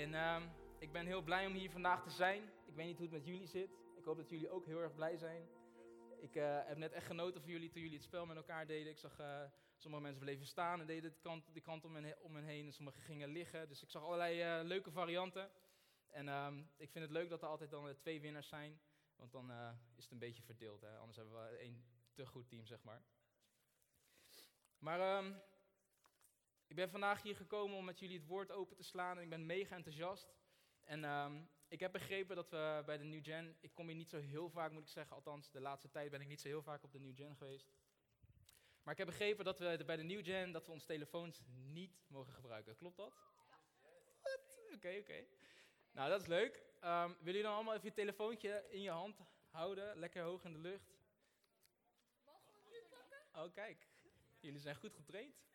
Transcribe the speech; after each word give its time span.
En 0.00 0.14
ehm, 0.14 0.42
ik 0.78 0.92
ben 0.92 1.06
heel 1.06 1.22
blij 1.22 1.46
om 1.46 1.52
hier 1.52 1.70
vandaag 1.70 2.02
te 2.02 2.10
zijn. 2.10 2.42
Ik 2.66 2.74
weet 2.74 2.86
niet 2.86 2.96
hoe 2.96 3.06
het 3.06 3.14
met 3.14 3.26
jullie 3.26 3.46
zit. 3.46 3.70
Ik 3.96 4.04
hoop 4.04 4.16
dat 4.16 4.28
jullie 4.28 4.50
ook 4.50 4.66
heel 4.66 4.80
erg 4.80 4.94
blij 4.94 5.16
zijn. 5.16 5.48
Ik 6.20 6.34
eh, 6.34 6.58
heb 6.66 6.76
net 6.76 6.92
echt 6.92 7.06
genoten 7.06 7.40
van 7.40 7.50
jullie 7.50 7.70
toen 7.70 7.82
jullie 7.82 7.96
het 7.96 8.06
spel 8.06 8.26
met 8.26 8.36
elkaar 8.36 8.66
deden. 8.66 8.92
Ik 8.92 8.98
zag 8.98 9.20
uh, 9.20 9.42
sommige 9.76 10.02
mensen 10.02 10.20
bleven 10.20 10.46
staan 10.46 10.80
en 10.80 10.86
deden 10.86 11.10
de 11.10 11.18
kant, 11.22 11.54
de 11.54 11.60
kant 11.60 11.84
om, 11.84 11.94
hen, 11.94 12.20
om 12.20 12.36
heen. 12.36 12.66
En 12.66 12.72
sommigen 12.72 13.02
gingen 13.02 13.28
liggen. 13.28 13.68
Dus 13.68 13.82
ik 13.82 13.90
zag 13.90 14.02
allerlei 14.02 14.60
uh, 14.60 14.66
leuke 14.66 14.90
varianten. 14.90 15.50
En 16.08 16.28
um, 16.28 16.70
ik 16.76 16.90
vind 16.90 17.04
het 17.04 17.12
leuk 17.12 17.28
dat 17.28 17.42
er 17.42 17.48
altijd 17.48 17.70
dan 17.70 17.96
twee 17.98 18.20
winnaars 18.20 18.48
zijn. 18.48 18.80
Want 19.16 19.32
dan 19.32 19.50
is 19.96 20.02
het 20.02 20.12
een 20.12 20.18
beetje 20.18 20.42
verdeeld. 20.42 20.80
Hè? 20.80 20.96
Anders 20.96 21.16
hebben 21.16 21.34
we 21.34 21.62
een 21.62 21.84
te 22.12 22.26
goed 22.26 22.48
team, 22.48 22.66
zeg 22.66 22.82
maar. 22.82 23.02
Maar 24.78 25.24
um, 25.24 25.40
ik 26.70 26.76
ben 26.76 26.90
vandaag 26.90 27.22
hier 27.22 27.36
gekomen 27.36 27.76
om 27.76 27.84
met 27.84 27.98
jullie 27.98 28.18
het 28.18 28.26
woord 28.26 28.50
open 28.50 28.76
te 28.76 28.82
slaan. 28.82 29.16
En 29.16 29.22
ik 29.22 29.28
ben 29.28 29.46
mega 29.46 29.76
enthousiast. 29.76 30.34
En 30.80 31.04
um, 31.04 31.48
ik 31.68 31.80
heb 31.80 31.92
begrepen 31.92 32.36
dat 32.36 32.50
we 32.50 32.82
bij 32.86 32.98
de 32.98 33.04
New 33.04 33.24
Gen, 33.24 33.56
ik 33.60 33.74
kom 33.74 33.86
hier 33.86 33.96
niet 33.96 34.08
zo 34.08 34.18
heel 34.18 34.50
vaak 34.50 34.72
moet 34.72 34.82
ik 34.82 34.88
zeggen, 34.88 35.16
althans 35.16 35.50
de 35.50 35.60
laatste 35.60 35.90
tijd 35.90 36.10
ben 36.10 36.20
ik 36.20 36.26
niet 36.26 36.40
zo 36.40 36.48
heel 36.48 36.62
vaak 36.62 36.82
op 36.82 36.92
de 36.92 36.98
New 37.00 37.16
Gen 37.16 37.36
geweest. 37.36 37.72
Maar 38.82 38.92
ik 38.92 38.98
heb 38.98 39.06
begrepen 39.06 39.44
dat 39.44 39.58
we 39.58 39.82
bij 39.86 39.96
de 39.96 40.02
New 40.02 40.24
Gen, 40.24 40.52
dat 40.52 40.66
we 40.66 40.72
onze 40.72 40.86
telefoons 40.86 41.40
niet 41.46 42.00
mogen 42.06 42.32
gebruiken. 42.32 42.76
Klopt 42.76 42.96
dat? 42.96 43.12
Oké, 44.74 44.74
oké. 44.74 44.98
Okay. 44.98 45.28
Nou, 45.92 46.10
dat 46.10 46.20
is 46.20 46.26
leuk. 46.26 46.56
Um, 46.56 46.90
willen 46.90 47.16
jullie 47.22 47.42
dan 47.42 47.54
allemaal 47.54 47.74
even 47.74 47.88
je 47.88 47.94
telefoontje 47.94 48.66
in 48.68 48.82
je 48.82 48.90
hand 48.90 49.20
houden, 49.48 49.98
lekker 49.98 50.22
hoog 50.22 50.44
in 50.44 50.52
de 50.52 50.58
lucht? 50.58 50.92
Oh, 53.32 53.52
kijk. 53.52 53.88
Jullie 54.40 54.60
zijn 54.60 54.76
goed 54.76 54.94
getraind. 54.94 55.48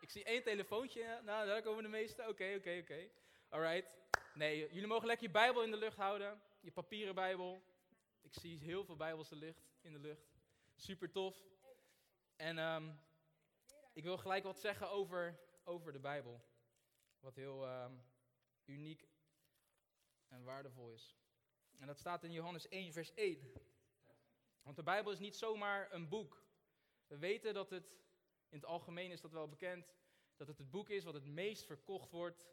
Ik 0.00 0.10
zie 0.10 0.24
één 0.24 0.42
telefoontje. 0.42 1.20
Nou, 1.24 1.46
daar 1.46 1.62
komen 1.62 1.82
de 1.82 1.88
meeste. 1.88 2.28
Oké, 2.28 2.54
oké, 2.56 2.78
oké. 2.82 3.10
Alright. 3.48 3.90
Nee, 4.34 4.72
jullie 4.72 4.86
mogen 4.86 5.06
lekker 5.06 5.26
je 5.26 5.32
Bijbel 5.32 5.62
in 5.62 5.70
de 5.70 5.76
lucht 5.76 5.96
houden. 5.96 6.42
Je 6.60 6.70
papieren 6.70 7.14
Bijbel. 7.14 7.62
Ik 8.20 8.34
zie 8.34 8.58
heel 8.58 8.84
veel 8.84 8.96
Bijbels 8.96 9.30
in 9.80 9.92
de 9.92 9.98
lucht. 9.98 10.30
Super 10.76 11.10
tof. 11.10 11.44
En 12.36 12.58
um, 12.58 13.00
ik 13.92 14.02
wil 14.02 14.18
gelijk 14.18 14.44
wat 14.44 14.58
zeggen 14.58 14.90
over, 14.90 15.40
over 15.64 15.92
de 15.92 15.98
Bijbel. 15.98 16.44
Wat 17.18 17.34
heel 17.34 17.68
um, 17.68 18.02
uniek 18.64 19.08
en 20.28 20.44
waardevol 20.44 20.92
is. 20.92 21.16
En 21.78 21.86
dat 21.86 21.98
staat 21.98 22.24
in 22.24 22.32
Johannes 22.32 22.68
1, 22.68 22.92
vers 22.92 23.14
1. 23.14 23.52
Want 24.62 24.76
de 24.76 24.82
Bijbel 24.82 25.12
is 25.12 25.18
niet 25.18 25.36
zomaar 25.36 25.92
een 25.92 26.08
boek. 26.08 26.42
We 27.06 27.18
weten 27.18 27.54
dat 27.54 27.70
het, 27.70 27.92
in 28.50 28.56
het 28.56 28.66
algemeen 28.66 29.10
is 29.10 29.20
dat 29.20 29.32
wel 29.32 29.48
bekend, 29.48 29.92
dat 30.36 30.46
het 30.46 30.58
het 30.58 30.70
boek 30.70 30.88
is 30.88 31.04
wat 31.04 31.14
het 31.14 31.24
meest 31.24 31.64
verkocht 31.64 32.10
wordt 32.10 32.48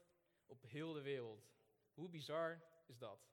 op 0.46 0.62
heel 0.62 0.94
de 0.94 1.02
wereld. 1.02 1.50
Hoe 1.94 2.10
bizar 2.10 2.62
is 2.86 2.98
dat? 2.98 3.30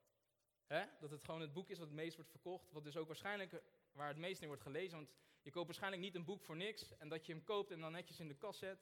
Dat 1.01 1.11
het 1.11 1.25
gewoon 1.25 1.41
het 1.41 1.53
boek 1.53 1.69
is 1.69 1.79
wat 1.79 1.87
het 1.87 1.97
meest 1.97 2.17
wordt 2.17 2.31
verkocht, 2.31 2.71
wat 2.71 2.85
dus 2.85 2.97
ook 2.97 3.07
waarschijnlijk 3.07 3.63
waar 3.93 4.09
het 4.09 4.17
meest 4.17 4.41
in 4.41 4.47
wordt 4.47 4.63
gelezen. 4.63 4.97
Want 4.97 5.13
je 5.43 5.51
koopt 5.51 5.67
waarschijnlijk 5.67 6.03
niet 6.03 6.15
een 6.15 6.25
boek 6.25 6.43
voor 6.43 6.57
niks 6.57 6.97
en 6.97 7.09
dat 7.09 7.27
je 7.27 7.33
hem 7.33 7.45
koopt 7.45 7.71
en 7.71 7.81
dan 7.81 7.93
netjes 7.93 8.21
in 8.21 8.29
de 8.29 8.37
kast 8.37 8.59
zet. 8.59 8.79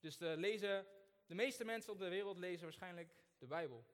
Dus 0.00 0.16
de, 0.16 0.34
lezen, 0.36 0.86
de 1.26 1.34
meeste 1.34 1.64
mensen 1.64 1.92
op 1.92 1.98
de 1.98 2.08
wereld 2.08 2.38
lezen 2.38 2.62
waarschijnlijk 2.62 3.14
de 3.38 3.46
Bijbel. 3.46 3.84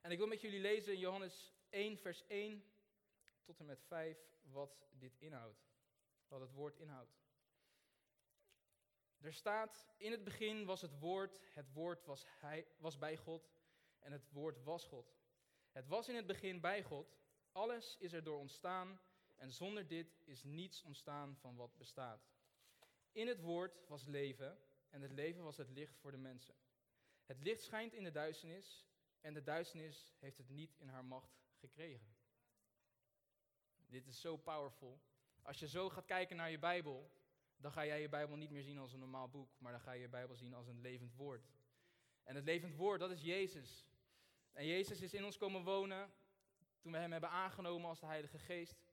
En 0.00 0.10
ik 0.10 0.18
wil 0.18 0.26
met 0.26 0.40
jullie 0.40 0.60
lezen 0.60 0.92
in 0.92 0.98
Johannes 0.98 1.54
1, 1.68 1.98
vers 1.98 2.26
1 2.26 2.64
tot 3.42 3.58
en 3.58 3.66
met 3.66 3.82
5 3.82 4.18
wat 4.42 4.86
dit 4.90 5.16
inhoudt. 5.18 5.66
Wat 6.28 6.40
het 6.40 6.52
woord 6.52 6.78
inhoudt. 6.78 7.16
Er 9.20 9.32
staat, 9.32 9.86
in 9.96 10.10
het 10.10 10.24
begin 10.24 10.64
was 10.64 10.80
het 10.80 10.98
woord, 10.98 11.40
het 11.52 11.72
woord 11.72 12.04
was, 12.04 12.24
hij, 12.28 12.66
was 12.78 12.98
bij 12.98 13.16
God 13.16 13.50
en 13.98 14.12
het 14.12 14.30
woord 14.30 14.62
was 14.62 14.84
God. 14.84 15.16
Het 15.70 15.86
was 15.86 16.08
in 16.08 16.14
het 16.14 16.26
begin 16.26 16.60
bij 16.60 16.82
God, 16.82 17.18
alles 17.52 17.96
is 17.98 18.12
er 18.12 18.24
door 18.24 18.38
ontstaan 18.38 19.00
en 19.36 19.52
zonder 19.52 19.86
dit 19.86 20.20
is 20.24 20.42
niets 20.42 20.82
ontstaan 20.82 21.36
van 21.36 21.56
wat 21.56 21.76
bestaat. 21.76 22.30
In 23.12 23.26
het 23.26 23.40
woord 23.40 23.86
was 23.86 24.04
leven 24.04 24.58
en 24.90 25.02
het 25.02 25.12
leven 25.12 25.42
was 25.42 25.56
het 25.56 25.70
licht 25.70 25.96
voor 25.98 26.10
de 26.10 26.16
mensen. 26.16 26.54
Het 27.24 27.40
licht 27.40 27.62
schijnt 27.62 27.92
in 27.92 28.04
de 28.04 28.10
duisternis 28.10 28.86
en 29.20 29.34
de 29.34 29.42
duisternis 29.42 30.14
heeft 30.18 30.38
het 30.38 30.48
niet 30.48 30.76
in 30.78 30.88
haar 30.88 31.04
macht 31.04 31.40
gekregen. 31.54 32.16
Dit 33.86 34.06
is 34.06 34.20
zo 34.20 34.36
powerful. 34.36 35.00
Als 35.42 35.58
je 35.58 35.68
zo 35.68 35.88
gaat 35.88 36.04
kijken 36.04 36.36
naar 36.36 36.50
je 36.50 36.58
Bijbel, 36.58 37.10
dan 37.58 37.72
ga 37.72 37.86
jij 37.86 38.00
je 38.00 38.08
Bijbel 38.08 38.36
niet 38.36 38.50
meer 38.50 38.62
zien 38.62 38.78
als 38.78 38.92
een 38.92 38.98
normaal 38.98 39.28
boek, 39.28 39.50
maar 39.58 39.72
dan 39.72 39.80
ga 39.80 39.92
je 39.92 40.00
je 40.00 40.08
Bijbel 40.08 40.36
zien 40.36 40.54
als 40.54 40.66
een 40.66 40.80
levend 40.80 41.14
woord. 41.14 41.50
En 42.22 42.34
het 42.34 42.44
levend 42.44 42.74
woord, 42.74 43.00
dat 43.00 43.10
is 43.10 43.22
Jezus. 43.22 43.86
En 44.52 44.66
Jezus 44.66 45.00
is 45.00 45.14
in 45.14 45.24
ons 45.24 45.36
komen 45.36 45.64
wonen 45.64 46.10
toen 46.80 46.92
we 46.92 46.98
Hem 46.98 47.12
hebben 47.12 47.30
aangenomen 47.30 47.88
als 47.88 48.00
de 48.00 48.06
Heilige 48.06 48.38
Geest. 48.38 48.86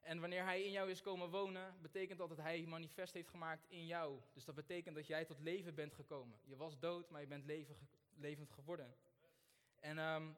En 0.00 0.20
wanneer 0.20 0.44
Hij 0.44 0.62
in 0.62 0.70
jou 0.70 0.90
is 0.90 1.00
komen 1.00 1.30
wonen, 1.30 1.74
betekent 1.80 2.18
dat 2.18 2.28
dat 2.28 2.38
Hij 2.38 2.66
manifest 2.66 3.14
heeft 3.14 3.28
gemaakt 3.28 3.66
in 3.68 3.86
jou. 3.86 4.20
Dus 4.32 4.44
dat 4.44 4.54
betekent 4.54 4.94
dat 4.94 5.06
jij 5.06 5.24
tot 5.24 5.40
leven 5.40 5.74
bent 5.74 5.94
gekomen. 5.94 6.38
Je 6.44 6.56
was 6.56 6.78
dood, 6.78 7.10
maar 7.10 7.20
je 7.20 7.26
bent 7.26 7.44
leven, 7.44 7.76
levend 8.14 8.50
geworden. 8.50 8.96
En 9.80 9.98
um, 9.98 10.36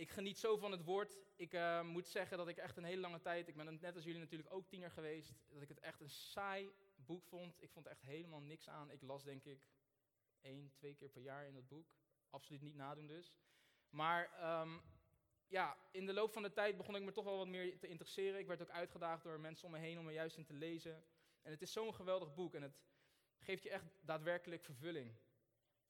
ik 0.00 0.10
geniet 0.10 0.38
zo 0.38 0.56
van 0.56 0.70
het 0.70 0.84
woord. 0.84 1.18
Ik 1.36 1.54
uh, 1.54 1.82
moet 1.82 2.06
zeggen 2.06 2.36
dat 2.36 2.48
ik 2.48 2.56
echt 2.56 2.76
een 2.76 2.84
hele 2.84 3.00
lange 3.00 3.20
tijd, 3.20 3.48
ik 3.48 3.56
ben 3.56 3.78
net 3.80 3.94
als 3.94 4.04
jullie 4.04 4.20
natuurlijk 4.20 4.52
ook 4.52 4.66
tiener 4.66 4.90
geweest, 4.90 5.32
dat 5.48 5.62
ik 5.62 5.68
het 5.68 5.78
echt 5.78 6.00
een 6.00 6.10
saai 6.10 6.72
boek 6.94 7.24
vond. 7.24 7.62
Ik 7.62 7.70
vond 7.70 7.86
echt 7.86 8.02
helemaal 8.02 8.40
niks 8.40 8.68
aan. 8.68 8.90
Ik 8.90 9.02
las 9.02 9.24
denk 9.24 9.44
ik 9.44 9.68
één, 10.40 10.72
twee 10.72 10.94
keer 10.94 11.08
per 11.08 11.22
jaar 11.22 11.46
in 11.46 11.54
dat 11.54 11.68
boek. 11.68 11.96
Absoluut 12.30 12.62
niet 12.62 12.74
nadoen 12.74 13.06
dus. 13.06 13.34
Maar 13.88 14.50
um, 14.60 14.82
ja, 15.46 15.76
in 15.90 16.06
de 16.06 16.12
loop 16.12 16.32
van 16.32 16.42
de 16.42 16.52
tijd 16.52 16.76
begon 16.76 16.96
ik 16.96 17.02
me 17.02 17.12
toch 17.12 17.24
wel 17.24 17.36
wat 17.36 17.48
meer 17.48 17.78
te 17.78 17.88
interesseren. 17.88 18.40
Ik 18.40 18.46
werd 18.46 18.62
ook 18.62 18.70
uitgedaagd 18.70 19.22
door 19.22 19.40
mensen 19.40 19.66
om 19.66 19.72
me 19.72 19.78
heen 19.78 19.98
om 19.98 20.06
er 20.06 20.12
juist 20.12 20.36
in 20.36 20.44
te 20.44 20.52
lezen. 20.52 21.04
En 21.42 21.50
het 21.50 21.62
is 21.62 21.72
zo'n 21.72 21.94
geweldig 21.94 22.34
boek 22.34 22.54
en 22.54 22.62
het 22.62 22.80
geeft 23.38 23.62
je 23.62 23.70
echt 23.70 23.84
daadwerkelijk 24.00 24.64
vervulling. 24.64 25.14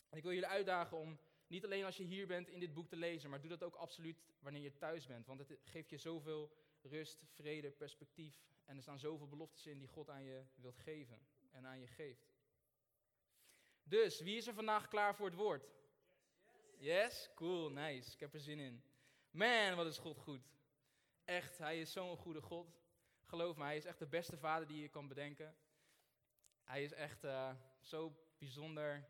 En 0.09 0.17
ik 0.17 0.23
wil 0.23 0.33
jullie 0.33 0.49
uitdagen 0.49 0.97
om 0.97 1.21
niet 1.51 1.65
alleen 1.65 1.85
als 1.85 1.97
je 1.97 2.05
hier 2.05 2.27
bent 2.27 2.49
in 2.49 2.61
dit 2.61 2.75
boek 2.75 2.89
te 2.89 2.97
lezen, 2.97 3.31
maar 3.31 3.41
doe 3.41 3.51
dat 3.51 3.63
ook 3.63 3.75
absoluut 3.75 4.23
wanneer 4.41 4.63
je 4.63 4.77
thuis 4.77 5.07
bent. 5.07 5.27
Want 5.27 5.39
het 5.39 5.59
geeft 5.65 5.91
je 5.91 5.97
zoveel 5.97 6.53
rust, 6.83 7.25
vrede, 7.27 7.71
perspectief. 7.71 8.43
En 8.65 8.77
er 8.77 8.83
staan 8.83 8.99
zoveel 8.99 9.29
beloftes 9.29 9.67
in 9.67 9.79
die 9.79 9.89
God 9.89 10.11
aan 10.11 10.25
je 10.25 10.45
wilt 10.55 10.79
geven 10.79 11.21
en 11.51 11.67
aan 11.67 11.81
je 11.81 11.87
geeft. 11.87 12.35
Dus, 13.83 14.21
wie 14.21 14.37
is 14.37 14.47
er 14.47 14.55
vandaag 14.55 14.89
klaar 14.89 15.15
voor 15.15 15.27
het 15.27 15.35
woord? 15.35 15.71
Yes? 16.79 17.31
Cool, 17.35 17.71
nice. 17.71 18.13
Ik 18.13 18.21
heb 18.21 18.35
er 18.35 18.41
zin 18.41 18.59
in. 18.59 18.83
Man, 19.31 19.75
wat 19.75 19.87
is 19.87 19.99
God 19.99 20.19
goed. 20.19 20.49
Echt, 21.25 21.59
hij 21.59 21.81
is 21.81 21.93
zo'n 21.93 22.17
goede 22.17 22.41
God. 22.41 22.81
Geloof 23.23 23.57
me, 23.57 23.65
hij 23.65 23.77
is 23.77 23.85
echt 23.85 23.99
de 23.99 24.07
beste 24.07 24.37
vader 24.37 24.69
die 24.69 24.81
je 24.81 24.89
kan 24.89 25.09
bedenken. 25.09 25.57
Hij 26.63 26.85
is 26.85 26.93
echt 26.93 27.25
uh, 27.25 27.55
zo 27.81 28.17
bijzonder 28.39 29.09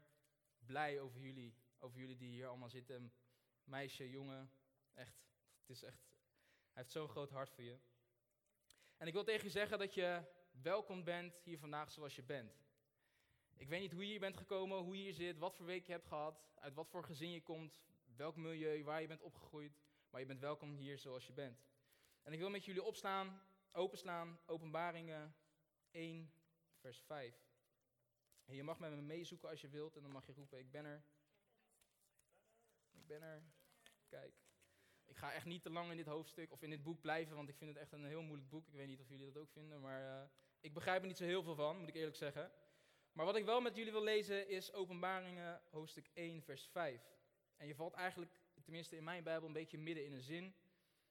blij 0.59 1.01
over 1.01 1.21
jullie 1.21 1.60
over 1.81 1.99
jullie 1.99 2.17
die 2.17 2.31
hier 2.31 2.47
allemaal 2.47 2.71
zitten. 2.71 3.13
Meisje, 3.65 4.11
jongen, 4.11 4.53
echt, 4.95 5.17
het 5.61 5.71
is 5.71 5.83
echt, 5.83 6.03
hij 6.73 6.83
heeft 6.83 6.91
zo'n 6.91 7.09
groot 7.09 7.31
hart 7.31 7.51
voor 7.51 7.65
je. 7.65 7.79
En 8.97 9.07
ik 9.07 9.13
wil 9.13 9.25
tegen 9.25 9.45
je 9.45 9.51
zeggen 9.51 9.79
dat 9.79 9.95
je 9.95 10.23
welkom 10.51 11.05
bent 11.05 11.41
hier 11.43 11.59
vandaag 11.59 11.91
zoals 11.91 12.17
je 12.17 12.23
bent. 12.23 12.59
Ik 13.57 13.69
weet 13.69 13.81
niet 13.81 13.93
hoe 13.93 14.03
je 14.03 14.11
hier 14.11 14.21
bent 14.21 14.37
gekomen, 14.37 14.79
hoe 14.79 14.97
je 14.97 15.03
hier 15.03 15.15
zit, 15.15 15.39
wat 15.39 15.57
voor 15.57 15.67
week 15.67 15.87
je 15.87 15.93
hebt 15.93 16.07
gehad, 16.07 16.49
uit 16.55 16.75
wat 16.75 16.89
voor 16.89 17.05
gezin 17.05 17.31
je 17.31 17.43
komt, 17.43 17.79
welk 18.17 18.37
milieu, 18.37 18.85
waar 18.85 19.01
je 19.01 19.07
bent 19.07 19.23
opgegroeid. 19.23 19.81
Maar 20.11 20.21
je 20.21 20.27
bent 20.27 20.41
welkom 20.41 20.75
hier 20.75 20.99
zoals 20.99 21.27
je 21.27 21.33
bent. 21.33 21.65
En 22.23 22.33
ik 22.33 22.39
wil 22.39 22.51
met 22.51 22.65
jullie 22.65 22.83
opstaan, 22.83 23.43
openslaan, 23.73 24.41
openbaringen 24.47 25.35
1, 25.91 26.33
vers 26.79 27.01
5. 27.01 27.49
En 28.45 28.55
je 28.55 28.63
mag 28.63 28.79
met 28.79 28.91
me 28.91 29.01
meezoeken 29.01 29.49
als 29.49 29.61
je 29.61 29.69
wilt 29.69 29.97
en 29.97 30.03
dan 30.03 30.11
mag 30.11 30.27
je 30.27 30.33
roepen, 30.33 30.59
ik 30.59 30.71
ben 30.71 30.85
er. 30.85 31.05
Ik 32.93 33.07
ben 33.07 33.23
er. 33.23 33.43
Kijk. 34.09 34.35
Ik 35.07 35.17
ga 35.17 35.33
echt 35.33 35.45
niet 35.45 35.63
te 35.63 35.71
lang 35.71 35.91
in 35.91 35.97
dit 35.97 36.07
hoofdstuk 36.07 36.53
of 36.53 36.63
in 36.63 36.71
dit 36.71 36.83
boek 36.83 37.01
blijven, 37.01 37.37
want 37.37 37.49
ik 37.49 37.57
vind 37.57 37.71
het 37.71 37.79
echt 37.79 37.93
een 37.93 38.05
heel 38.05 38.23
moeilijk 38.23 38.49
boek. 38.49 38.67
Ik 38.67 38.75
weet 38.75 38.87
niet 38.87 39.01
of 39.01 39.09
jullie 39.09 39.27
dat 39.33 39.43
ook 39.43 39.51
vinden, 39.51 39.81
maar 39.81 40.03
uh, 40.03 40.29
ik 40.61 40.75
begrijp 40.75 41.01
er 41.01 41.07
niet 41.07 41.17
zo 41.17 41.25
heel 41.25 41.43
veel 41.43 41.55
van, 41.55 41.79
moet 41.79 41.89
ik 41.89 41.95
eerlijk 41.95 42.17
zeggen. 42.17 42.53
Maar 43.13 43.25
wat 43.25 43.37
ik 43.37 43.45
wel 43.45 43.61
met 43.61 43.77
jullie 43.77 43.93
wil 43.93 44.03
lezen 44.03 44.49
is 44.49 44.73
Openbaringen 44.73 45.63
hoofdstuk 45.71 46.11
1, 46.13 46.43
vers 46.43 46.67
5. 46.67 47.03
En 47.57 47.67
je 47.67 47.75
valt 47.75 47.95
eigenlijk, 47.95 48.41
tenminste 48.63 48.97
in 48.97 49.05
mijn 49.05 49.25
Bijbel, 49.25 49.47
een 49.47 49.55
beetje 49.55 49.79
midden 49.79 50.05
in 50.05 50.13
een 50.13 50.23
zin. 50.23 50.55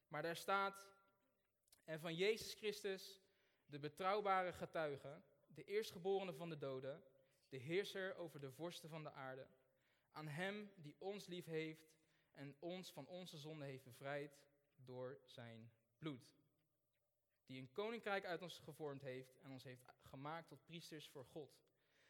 Maar 0.08 0.22
daar 0.22 0.36
staat, 0.36 0.86
en 1.84 2.00
van 2.00 2.16
Jezus 2.16 2.54
Christus, 2.54 3.22
de 3.66 3.80
betrouwbare 3.80 4.54
getuige, 4.54 5.22
de 5.48 5.64
eerstgeborene 5.64 6.34
van 6.34 6.50
de 6.50 6.58
doden, 6.58 7.04
de 7.50 7.58
heerser 7.58 8.16
over 8.16 8.40
de 8.40 8.52
vorsten 8.52 8.90
van 8.90 9.04
de 9.04 9.12
aarde 9.12 9.48
aan 10.12 10.28
Hem 10.28 10.72
die 10.76 10.96
ons 11.00 11.26
lief 11.26 11.46
heeft 11.46 11.90
en 12.32 12.56
ons 12.60 12.92
van 12.92 13.08
onze 13.08 13.38
zonde 13.38 13.66
heeft 13.66 13.84
bevrijd 13.84 14.40
door 14.76 15.20
zijn 15.26 15.72
bloed. 15.98 16.34
Die 17.46 17.60
een 17.60 17.72
koninkrijk 17.72 18.26
uit 18.26 18.42
ons 18.42 18.60
gevormd 18.60 19.02
heeft 19.02 19.40
en 19.40 19.52
ons 19.52 19.64
heeft 19.64 19.86
gemaakt 20.04 20.48
tot 20.48 20.66
priesters 20.66 21.08
voor 21.08 21.26
God. 21.26 21.60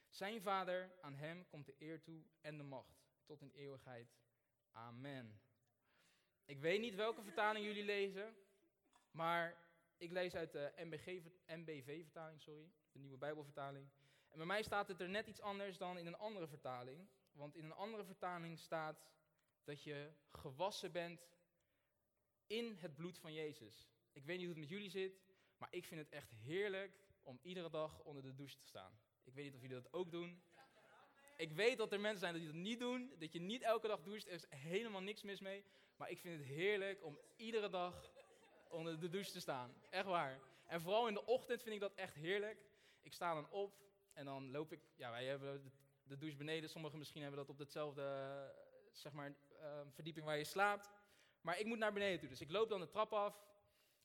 Zijn 0.10 0.42
Vader, 0.42 0.92
aan 1.02 1.16
hem 1.16 1.48
komt 1.48 1.66
de 1.66 1.76
eer 1.78 2.02
toe 2.02 2.24
en 2.42 2.58
de 2.58 2.64
macht, 2.64 3.08
tot 3.26 3.42
in 3.42 3.52
eeuwigheid. 3.52 4.18
Amen. 4.72 5.42
Ik 6.46 6.60
weet 6.60 6.80
niet 6.80 6.96
welke 6.96 7.24
vertaling 7.24 7.66
jullie 7.66 7.84
lezen, 7.84 8.36
maar 9.12 9.58
ik 9.98 10.12
lees 10.12 10.36
uit 10.36 10.52
de 10.52 10.72
MBV-vertaling, 11.48 12.42
sorry, 12.42 12.72
de 12.92 13.00
nieuwe 13.00 13.18
Bijbelvertaling. 13.18 13.90
En 14.30 14.38
bij 14.38 14.46
mij 14.46 14.64
staat 14.64 14.88
het 14.88 15.02
er 15.02 15.10
net 15.10 15.28
iets 15.28 15.42
anders 15.42 15.78
dan 15.78 15.98
in 15.98 16.06
een 16.06 16.18
andere 16.18 16.48
vertaling. 16.48 17.08
Want 17.40 17.56
in 17.56 17.66
een 17.66 17.74
andere 17.74 18.04
vertaling 18.04 18.60
staat 18.60 19.06
dat 19.64 19.84
je 19.84 20.12
gewassen 20.32 20.92
bent 20.92 21.28
in 22.48 22.76
het 22.76 22.96
bloed 22.96 23.18
van 23.18 23.34
Jezus. 23.34 23.90
Ik 24.12 24.26
weet 24.26 24.38
niet 24.38 24.46
hoe 24.46 24.56
het 24.56 24.64
met 24.64 24.70
jullie 24.70 24.90
zit, 24.90 25.22
maar 25.58 25.68
ik 25.72 25.86
vind 25.86 26.00
het 26.00 26.10
echt 26.10 26.30
heerlijk 26.32 27.00
om 27.24 27.40
iedere 27.42 27.70
dag 27.70 28.00
onder 28.00 28.24
de 28.24 28.36
douche 28.36 28.58
te 28.58 28.66
staan. 28.66 29.00
Ik 29.24 29.34
weet 29.34 29.46
niet 29.46 29.54
of 29.54 29.62
jullie 29.62 29.82
dat 29.82 29.94
ook 29.94 30.12
doen. 30.12 30.42
Ik 31.38 31.52
weet 31.52 31.78
dat 31.78 31.92
er 31.92 32.00
mensen 32.00 32.20
zijn 32.20 32.34
die 32.34 32.46
dat 32.46 32.56
niet 32.56 32.80
doen, 32.80 33.14
dat 33.18 33.34
je 33.34 33.40
niet 33.40 33.62
elke 33.62 33.88
dag 33.88 34.02
doucht, 34.02 34.28
er 34.28 34.34
is 34.34 34.46
helemaal 34.50 35.02
niks 35.02 35.24
mis 35.24 35.40
mee. 35.40 35.66
Maar 35.96 36.10
ik 36.10 36.20
vind 36.20 36.38
het 36.38 36.48
heerlijk 36.48 37.04
om 37.04 37.20
iedere 37.36 37.70
dag 37.70 38.12
onder 38.70 39.00
de 39.00 39.10
douche 39.10 39.32
te 39.32 39.40
staan. 39.40 39.74
Echt 39.90 40.06
waar. 40.06 40.40
En 40.66 40.82
vooral 40.82 41.08
in 41.08 41.14
de 41.14 41.26
ochtend 41.26 41.62
vind 41.62 41.76
ik 41.76 41.82
dat 41.82 41.94
echt 41.96 42.14
heerlijk. 42.14 42.66
Ik 43.02 43.14
sta 43.14 43.34
dan 43.34 43.50
op 43.50 43.74
en 44.14 44.26
dan 44.26 44.52
loop 44.52 44.72
ik, 44.72 44.82
ja 44.96 45.12
wij 45.12 45.26
hebben 45.26 45.74
de, 46.10 46.18
douche 46.18 46.38
beneden, 46.38 46.70
sommigen 46.70 46.98
misschien 46.98 47.22
hebben 47.22 47.40
dat 47.40 47.50
op 47.50 47.58
hetzelfde, 47.58 48.04
zeg 48.92 49.12
maar, 49.12 49.36
uh, 49.52 49.80
verdieping 49.90 50.26
waar 50.26 50.38
je 50.38 50.44
slaapt. 50.44 50.90
Maar 51.42 51.60
ik 51.60 51.66
moet 51.66 51.78
naar 51.78 51.94
beneden 51.94 52.20
toe, 52.20 52.30
dus 52.30 52.42
ik 52.42 52.52
loop 52.52 52.70
dan 52.70 52.80
de 52.80 52.88
trap 52.88 53.14
af. 53.14 53.48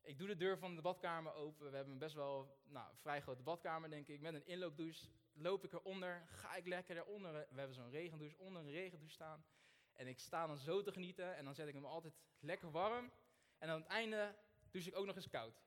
Ik 0.03 0.19
doe 0.19 0.27
de 0.27 0.37
deur 0.37 0.59
van 0.59 0.75
de 0.75 0.83
badkamer 0.83 1.35
open. 1.35 1.71
We 1.71 1.77
hebben 1.77 1.93
een 1.93 1.99
best 1.99 2.15
wel 2.15 2.61
nou, 2.65 2.95
vrij 2.97 3.21
grote 3.21 3.43
badkamer, 3.43 3.91
denk 3.91 4.09
ik, 4.09 4.21
met 4.21 4.35
een 4.35 4.47
inloopdouche. 4.47 5.07
Loop 5.33 5.65
ik 5.65 5.73
eronder, 5.73 6.23
ga 6.27 6.55
ik 6.55 6.67
lekker 6.67 6.97
eronder. 6.97 7.33
We 7.33 7.59
hebben 7.59 7.75
zo'n 7.75 7.91
regendouche, 7.91 8.39
onder 8.39 8.63
een 8.63 8.71
regendouche 8.71 9.15
staan. 9.15 9.45
En 9.93 10.07
ik 10.07 10.19
sta 10.19 10.47
dan 10.47 10.59
zo 10.59 10.83
te 10.83 10.93
genieten 10.93 11.37
en 11.37 11.45
dan 11.45 11.55
zet 11.55 11.69
ik 11.69 11.75
hem 11.75 11.85
altijd 11.85 12.15
lekker 12.39 12.71
warm. 12.71 13.13
En 13.59 13.69
aan 13.69 13.81
het 13.81 13.91
einde 13.91 14.37
douche 14.71 14.89
ik 14.89 14.97
ook 14.97 15.07
nog 15.07 15.17
eens 15.17 15.29
koud. 15.29 15.63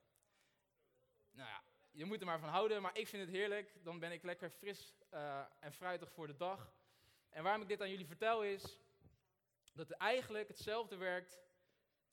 Nou 1.31 1.50
ja, 1.50 1.63
je 1.92 2.06
moet 2.06 2.19
er 2.19 2.25
maar 2.25 2.40
van 2.40 2.50
houden, 2.50 2.81
maar 2.81 2.98
ik 2.98 3.07
vind 3.07 3.24
het 3.24 3.36
heerlijk. 3.36 3.83
Dan 3.83 4.00
ben 4.00 4.12
ik 4.12 4.24
lekker 4.24 4.50
fris 4.50 4.94
uh, 5.13 5.45
en 5.59 5.74
fruitig 5.74 6.12
voor 6.12 6.27
de 6.27 6.36
dag. 6.36 6.74
En 7.30 7.44
waarom 7.44 7.62
ik 7.62 7.68
dit 7.68 7.81
aan 7.81 7.89
jullie 7.89 8.06
vertel 8.06 8.44
is 8.44 8.77
dat 9.74 9.88
het 9.88 9.98
eigenlijk 9.98 10.48
hetzelfde 10.48 10.95
werkt 10.95 11.39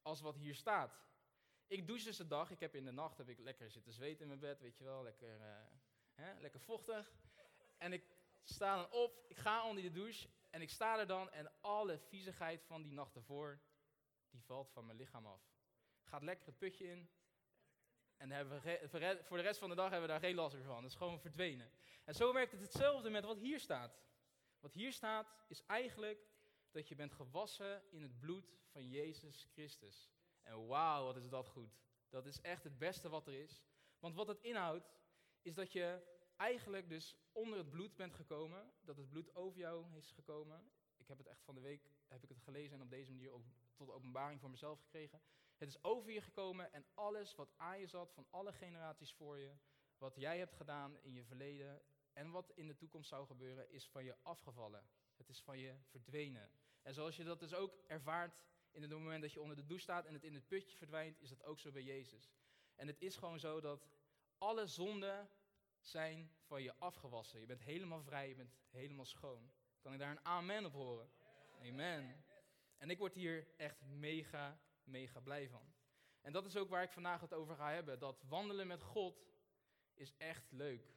als 0.02 0.20
wat 0.20 0.36
hier 0.36 0.54
staat. 0.54 1.02
Ik 1.66 1.86
douche 1.86 2.04
dus 2.04 2.16
de 2.16 2.26
dag, 2.26 2.50
ik 2.50 2.60
heb 2.60 2.74
in 2.74 2.84
de 2.84 2.92
nacht 2.92 3.18
heb 3.18 3.28
ik 3.28 3.38
lekker 3.38 3.70
zitten 3.70 3.92
zweten 3.92 4.20
in 4.20 4.28
mijn 4.28 4.40
bed, 4.40 4.60
weet 4.60 4.76
je 4.76 4.84
wel, 4.84 5.02
lekker, 5.02 5.40
uh, 5.40 5.46
hè, 6.14 6.40
lekker 6.40 6.60
vochtig. 6.60 7.12
En 7.78 7.92
ik 7.92 8.04
sta 8.42 8.76
dan 8.76 8.90
op, 8.90 9.24
ik 9.28 9.36
ga 9.36 9.68
onder 9.68 9.82
de 9.82 9.90
douche 9.90 10.28
en 10.50 10.60
ik 10.60 10.70
sta 10.70 10.98
er 10.98 11.06
dan 11.06 11.30
en 11.30 11.52
alle 11.60 11.98
viezigheid 11.98 12.64
van 12.64 12.82
die 12.82 12.92
nacht 12.92 13.14
ervoor, 13.14 13.60
die 14.30 14.42
valt 14.42 14.70
van 14.70 14.86
mijn 14.86 14.98
lichaam 14.98 15.26
af. 15.26 15.42
Gaat 16.02 16.22
lekker 16.22 16.46
het 16.46 16.58
putje 16.58 16.86
in 16.86 17.08
en 18.24 18.30
hebben 18.30 18.62
we 18.62 19.20
voor 19.22 19.36
de 19.36 19.42
rest 19.42 19.58
van 19.58 19.68
de 19.68 19.74
dag 19.74 19.90
hebben 19.90 20.08
we 20.08 20.12
daar 20.12 20.24
geen 20.24 20.34
last 20.34 20.54
meer 20.54 20.64
van. 20.64 20.82
Dat 20.82 20.90
is 20.90 20.96
gewoon 20.96 21.20
verdwenen. 21.20 21.70
En 22.04 22.14
zo 22.14 22.32
werkt 22.32 22.52
het 22.52 22.60
hetzelfde 22.60 23.10
met 23.10 23.24
wat 23.24 23.38
hier 23.38 23.60
staat. 23.60 24.00
Wat 24.60 24.72
hier 24.72 24.92
staat 24.92 25.34
is 25.48 25.66
eigenlijk 25.66 26.26
dat 26.70 26.88
je 26.88 26.94
bent 26.94 27.12
gewassen 27.12 27.82
in 27.90 28.02
het 28.02 28.18
bloed 28.18 28.56
van 28.70 28.88
Jezus 28.88 29.46
Christus. 29.52 30.10
En 30.42 30.66
wauw, 30.66 31.04
wat 31.04 31.16
is 31.16 31.28
dat 31.28 31.48
goed. 31.48 31.78
Dat 32.08 32.26
is 32.26 32.40
echt 32.40 32.64
het 32.64 32.78
beste 32.78 33.08
wat 33.08 33.26
er 33.26 33.34
is. 33.34 33.62
Want 33.98 34.14
wat 34.14 34.26
het 34.26 34.40
inhoudt, 34.40 34.94
is 35.42 35.54
dat 35.54 35.72
je 35.72 36.02
eigenlijk 36.36 36.88
dus 36.88 37.16
onder 37.32 37.58
het 37.58 37.70
bloed 37.70 37.96
bent 37.96 38.14
gekomen. 38.14 38.72
Dat 38.80 38.96
het 38.96 39.08
bloed 39.08 39.34
over 39.34 39.58
jou 39.58 39.96
is 39.96 40.10
gekomen. 40.10 40.70
Ik 40.96 41.08
heb 41.08 41.18
het 41.18 41.26
echt 41.26 41.42
van 41.42 41.54
de 41.54 41.60
week 41.60 41.90
heb 42.06 42.22
ik 42.22 42.28
het 42.28 42.40
gelezen 42.40 42.76
en 42.76 42.82
op 42.82 42.90
deze 42.90 43.12
manier 43.12 43.30
ook 43.30 43.44
tot 43.74 43.90
openbaring 43.90 44.40
voor 44.40 44.50
mezelf 44.50 44.80
gekregen. 44.80 45.20
Het 45.64 45.74
is 45.74 45.82
over 45.82 46.12
je 46.12 46.20
gekomen 46.20 46.72
en 46.72 46.86
alles 46.94 47.34
wat 47.34 47.52
aan 47.56 47.80
je 47.80 47.86
zat 47.86 48.12
van 48.12 48.26
alle 48.30 48.52
generaties 48.52 49.12
voor 49.12 49.38
je, 49.38 49.52
wat 49.98 50.16
jij 50.16 50.38
hebt 50.38 50.54
gedaan 50.54 50.98
in 51.02 51.12
je 51.12 51.24
verleden 51.24 51.82
en 52.12 52.30
wat 52.30 52.52
in 52.54 52.66
de 52.66 52.76
toekomst 52.76 53.08
zou 53.08 53.26
gebeuren, 53.26 53.70
is 53.70 53.88
van 53.88 54.04
je 54.04 54.16
afgevallen. 54.22 54.86
Het 55.16 55.28
is 55.28 55.42
van 55.42 55.58
je 55.58 55.74
verdwenen. 55.84 56.50
En 56.82 56.94
zoals 56.94 57.16
je 57.16 57.24
dat 57.24 57.40
dus 57.40 57.54
ook 57.54 57.74
ervaart 57.86 58.44
in 58.70 58.82
het 58.82 58.90
moment 58.90 59.22
dat 59.22 59.32
je 59.32 59.40
onder 59.40 59.56
de 59.56 59.64
douche 59.64 59.82
staat 59.82 60.06
en 60.06 60.14
het 60.14 60.24
in 60.24 60.34
het 60.34 60.48
putje 60.48 60.76
verdwijnt, 60.76 61.20
is 61.20 61.28
dat 61.28 61.44
ook 61.44 61.60
zo 61.60 61.70
bij 61.70 61.82
Jezus. 61.82 62.32
En 62.74 62.86
het 62.86 63.00
is 63.00 63.16
gewoon 63.16 63.38
zo 63.40 63.60
dat 63.60 63.88
alle 64.38 64.66
zonden 64.66 65.28
zijn 65.80 66.30
van 66.40 66.62
je 66.62 66.74
afgewassen. 66.78 67.40
Je 67.40 67.46
bent 67.46 67.62
helemaal 67.62 68.02
vrij, 68.02 68.28
je 68.28 68.34
bent 68.34 68.54
helemaal 68.70 69.06
schoon. 69.06 69.52
Kan 69.80 69.92
ik 69.92 69.98
daar 69.98 70.10
een 70.10 70.24
amen 70.24 70.64
op 70.64 70.72
horen? 70.72 71.10
Amen. 71.60 72.24
En 72.78 72.90
ik 72.90 72.98
word 72.98 73.14
hier 73.14 73.46
echt 73.56 73.80
mega, 73.80 74.58
mega 74.86 75.20
blij 75.20 75.48
van. 75.48 75.74
En 76.20 76.32
dat 76.32 76.46
is 76.46 76.56
ook 76.56 76.68
waar 76.68 76.82
ik 76.82 76.92
vandaag 76.92 77.20
het 77.20 77.32
over 77.32 77.56
ga 77.56 77.70
hebben. 77.70 77.98
Dat 77.98 78.22
wandelen 78.28 78.66
met 78.66 78.82
God 78.82 79.24
is 79.94 80.16
echt 80.16 80.50
leuk. 80.50 80.94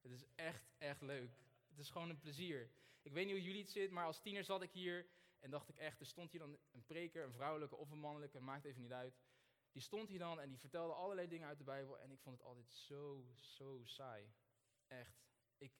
Het 0.00 0.12
is 0.12 0.24
echt, 0.34 0.70
echt 0.78 1.00
leuk. 1.00 1.30
Het 1.68 1.78
is 1.78 1.90
gewoon 1.90 2.08
een 2.08 2.18
plezier. 2.18 2.70
Ik 3.02 3.12
weet 3.12 3.26
niet 3.26 3.34
hoe 3.34 3.44
jullie 3.44 3.62
het 3.62 3.70
zit, 3.70 3.90
maar 3.90 4.04
als 4.04 4.20
tiener 4.20 4.44
zat 4.44 4.62
ik 4.62 4.72
hier 4.72 5.06
en 5.38 5.50
dacht 5.50 5.68
ik 5.68 5.76
echt, 5.76 6.00
er 6.00 6.06
stond 6.06 6.30
hier 6.30 6.40
dan 6.40 6.58
een 6.72 6.84
preker, 6.84 7.24
een 7.24 7.32
vrouwelijke 7.32 7.76
of 7.76 7.90
een 7.90 7.98
mannelijke, 7.98 8.40
maakt 8.40 8.64
even 8.64 8.80
niet 8.80 8.92
uit. 8.92 9.20
Die 9.72 9.82
stond 9.82 10.08
hier 10.08 10.18
dan 10.18 10.40
en 10.40 10.48
die 10.48 10.58
vertelde 10.58 10.94
allerlei 10.94 11.28
dingen 11.28 11.48
uit 11.48 11.58
de 11.58 11.64
Bijbel 11.64 11.98
en 11.98 12.10
ik 12.10 12.20
vond 12.20 12.38
het 12.38 12.46
altijd 12.46 12.70
zo, 12.70 13.26
zo 13.36 13.80
saai. 13.84 14.32
Echt. 14.86 15.22
Ik 15.56 15.72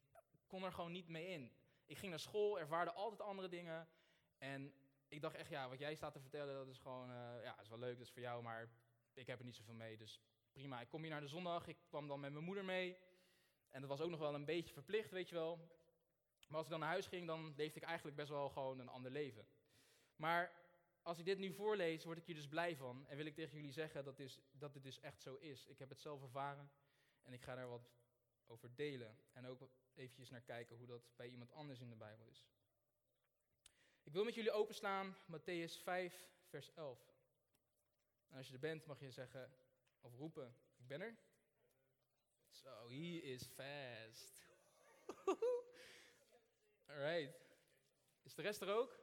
kon 0.46 0.64
er 0.64 0.72
gewoon 0.72 0.92
niet 0.92 1.08
mee 1.08 1.26
in. 1.26 1.52
Ik 1.86 1.98
ging 1.98 2.10
naar 2.10 2.20
school, 2.20 2.58
ervaarde 2.58 2.92
altijd 2.92 3.20
andere 3.20 3.48
dingen 3.48 3.88
en 4.38 4.74
ik 5.12 5.20
dacht 5.20 5.34
echt, 5.34 5.50
ja, 5.50 5.68
wat 5.68 5.78
jij 5.78 5.94
staat 5.94 6.12
te 6.12 6.20
vertellen, 6.20 6.54
dat 6.54 6.68
is 6.68 6.78
gewoon, 6.78 7.10
uh, 7.10 7.42
ja, 7.42 7.60
is 7.60 7.68
wel 7.68 7.78
leuk, 7.78 7.96
dat 7.96 8.06
is 8.06 8.12
voor 8.12 8.22
jou, 8.22 8.42
maar 8.42 8.68
ik 9.12 9.26
heb 9.26 9.38
er 9.38 9.44
niet 9.44 9.56
zoveel 9.56 9.74
mee, 9.74 9.96
dus 9.96 10.20
prima. 10.52 10.80
Ik 10.80 10.88
kom 10.88 11.00
hier 11.00 11.10
naar 11.10 11.20
de 11.20 11.28
zondag, 11.28 11.66
ik 11.66 11.76
kwam 11.88 12.08
dan 12.08 12.20
met 12.20 12.32
mijn 12.32 12.44
moeder 12.44 12.64
mee 12.64 12.96
en 13.70 13.80
dat 13.80 13.90
was 13.90 14.00
ook 14.00 14.10
nog 14.10 14.18
wel 14.18 14.34
een 14.34 14.44
beetje 14.44 14.74
verplicht, 14.74 15.10
weet 15.10 15.28
je 15.28 15.34
wel. 15.34 15.56
Maar 16.48 16.56
als 16.56 16.64
ik 16.64 16.70
dan 16.70 16.80
naar 16.80 16.88
huis 16.88 17.06
ging, 17.06 17.26
dan 17.26 17.54
leefde 17.56 17.80
ik 17.80 17.86
eigenlijk 17.86 18.16
best 18.16 18.28
wel 18.28 18.48
gewoon 18.48 18.78
een 18.78 18.88
ander 18.88 19.10
leven. 19.10 19.46
Maar 20.16 20.52
als 21.02 21.18
ik 21.18 21.24
dit 21.24 21.38
nu 21.38 21.52
voorlees, 21.52 22.04
word 22.04 22.18
ik 22.18 22.24
hier 22.24 22.34
dus 22.34 22.48
blij 22.48 22.76
van. 22.76 23.06
En 23.08 23.16
wil 23.16 23.26
ik 23.26 23.34
tegen 23.34 23.56
jullie 23.56 23.72
zeggen 23.72 24.04
dat, 24.04 24.18
is, 24.18 24.40
dat 24.50 24.72
dit 24.72 24.82
dus 24.82 25.00
echt 25.00 25.22
zo 25.22 25.36
is. 25.36 25.66
Ik 25.66 25.78
heb 25.78 25.88
het 25.88 26.00
zelf 26.00 26.22
ervaren 26.22 26.70
en 27.22 27.32
ik 27.32 27.42
ga 27.42 27.54
daar 27.54 27.68
wat 27.68 27.90
over 28.46 28.74
delen. 28.74 29.18
En 29.32 29.46
ook 29.46 29.68
eventjes 29.94 30.30
naar 30.30 30.40
kijken 30.40 30.76
hoe 30.76 30.86
dat 30.86 31.16
bij 31.16 31.28
iemand 31.28 31.52
anders 31.52 31.80
in 31.80 31.90
de 31.90 31.96
Bijbel 31.96 32.26
is. 32.26 32.46
Ik 34.02 34.12
wil 34.12 34.24
met 34.24 34.34
jullie 34.34 34.50
openslaan 34.50 35.16
Matthäus 35.26 35.82
5, 35.82 36.28
vers 36.48 36.72
11. 36.74 36.98
En 38.28 38.36
als 38.36 38.46
je 38.46 38.52
er 38.52 38.58
bent, 38.58 38.86
mag 38.86 39.00
je 39.00 39.10
zeggen 39.10 39.52
of 40.00 40.14
roepen, 40.14 40.56
ik 40.76 40.86
ben 40.86 41.00
er. 41.00 41.16
Zo, 42.50 42.88
he 42.88 43.20
is 43.22 43.46
fast. 43.46 44.46
Alright. 46.86 47.40
Is 48.22 48.34
de 48.34 48.42
rest 48.42 48.60
er 48.60 48.74
ook? 48.74 48.98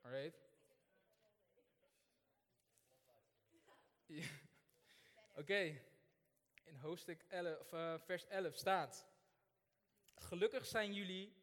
Alright. 0.00 0.38
Ja. 4.06 4.26
Oké. 5.34 5.80
In 6.64 6.76
hoofdstuk 6.76 7.24
11, 7.28 7.72
uh, 7.72 7.98
vers 7.98 8.26
11 8.26 8.56
staat: 8.56 9.06
Gelukkig 10.14 10.66
zijn 10.66 10.92
jullie 10.92 11.39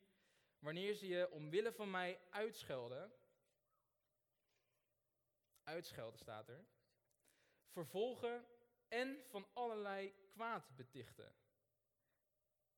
wanneer 0.67 0.93
ze 0.93 1.07
je 1.07 1.31
omwille 1.31 1.73
van 1.73 1.89
mij 1.91 2.19
uitschelden. 2.29 3.11
Uitschelden 5.63 6.19
staat 6.19 6.49
er. 6.49 6.65
Vervolgen 7.67 8.45
en 8.87 9.23
van 9.27 9.47
allerlei 9.53 10.13
kwaad 10.29 10.75
betichten. 10.75 11.35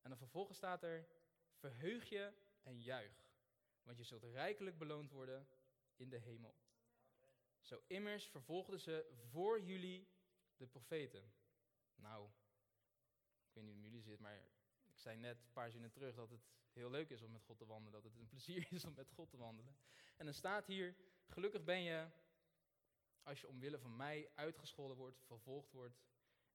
En 0.02 0.08
dan 0.08 0.18
vervolgens 0.18 0.56
staat 0.56 0.82
er 0.82 1.08
Verheug 1.54 2.08
je 2.08 2.32
en 2.62 2.82
juich, 2.82 3.26
want 3.82 3.98
je 3.98 4.04
zult 4.04 4.24
rijkelijk 4.24 4.78
beloond 4.78 5.10
worden 5.10 5.48
in 5.96 6.08
de 6.08 6.18
hemel. 6.18 6.54
Zo 7.60 7.82
immers 7.86 8.26
vervolgden 8.26 8.80
ze 8.80 9.10
voor 9.30 9.60
jullie 9.60 10.08
de 10.56 10.66
profeten. 10.66 11.32
Nou, 11.94 12.30
ik 13.46 13.54
weet 13.54 13.64
niet 13.64 13.74
hoe 13.74 13.82
jullie 13.82 14.02
zit, 14.02 14.18
maar 14.20 14.48
zei 15.00 15.16
net 15.16 15.42
een 15.42 15.52
paar 15.52 15.70
zinnen 15.70 15.90
terug 15.90 16.14
dat 16.14 16.30
het 16.30 16.48
heel 16.72 16.90
leuk 16.90 17.10
is 17.10 17.22
om 17.22 17.32
met 17.32 17.42
God 17.42 17.58
te 17.58 17.66
wandelen, 17.66 18.02
dat 18.02 18.10
het 18.10 18.20
een 18.20 18.28
plezier 18.28 18.66
is 18.70 18.84
om 18.84 18.94
met 18.94 19.10
God 19.10 19.30
te 19.30 19.36
wandelen. 19.36 19.76
En 20.16 20.24
dan 20.24 20.34
staat 20.34 20.66
hier, 20.66 20.96
gelukkig 21.26 21.64
ben 21.64 21.82
je 21.82 22.08
als 23.22 23.40
je 23.40 23.48
omwille 23.48 23.78
van 23.78 23.96
mij 23.96 24.30
uitgescholden 24.34 24.96
wordt, 24.96 25.20
vervolgd 25.26 25.72
wordt 25.72 26.00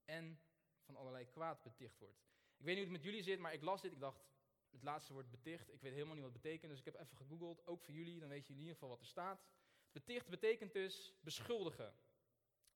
en 0.06 0.40
van 0.82 0.96
allerlei 0.96 1.26
kwaad 1.26 1.64
beticht 1.64 2.00
wordt. 2.00 2.20
Ik 2.58 2.66
weet 2.66 2.76
niet 2.76 2.86
hoe 2.86 2.94
het 2.94 3.04
met 3.04 3.12
jullie 3.12 3.24
zit, 3.24 3.40
maar 3.40 3.54
ik 3.54 3.62
las 3.62 3.82
dit, 3.82 3.92
ik 3.92 4.00
dacht, 4.00 4.26
het 4.72 4.84
laatste 4.84 5.14
woord 5.14 5.30
beticht. 5.30 5.74
Ik 5.74 5.82
weet 5.82 5.94
helemaal 5.94 6.14
niet 6.14 6.24
wat 6.24 6.34
het 6.34 6.42
betekent, 6.42 6.72
dus 6.72 6.80
ik 6.80 6.86
heb 6.86 7.00
even 7.00 7.18
gegoogeld. 7.18 7.68
Ook 7.68 7.82
voor 7.82 7.94
jullie, 7.94 8.20
dan 8.20 8.30
weet 8.30 8.48
je 8.48 8.54
in 8.54 8.60
ieder 8.60 8.74
geval 8.74 8.90
wat 8.90 9.00
er 9.00 9.06
staat. 9.06 9.46
Beticht 9.92 10.28
betekent 10.28 10.74
dus 10.74 11.14
beschuldigen. 11.22 11.94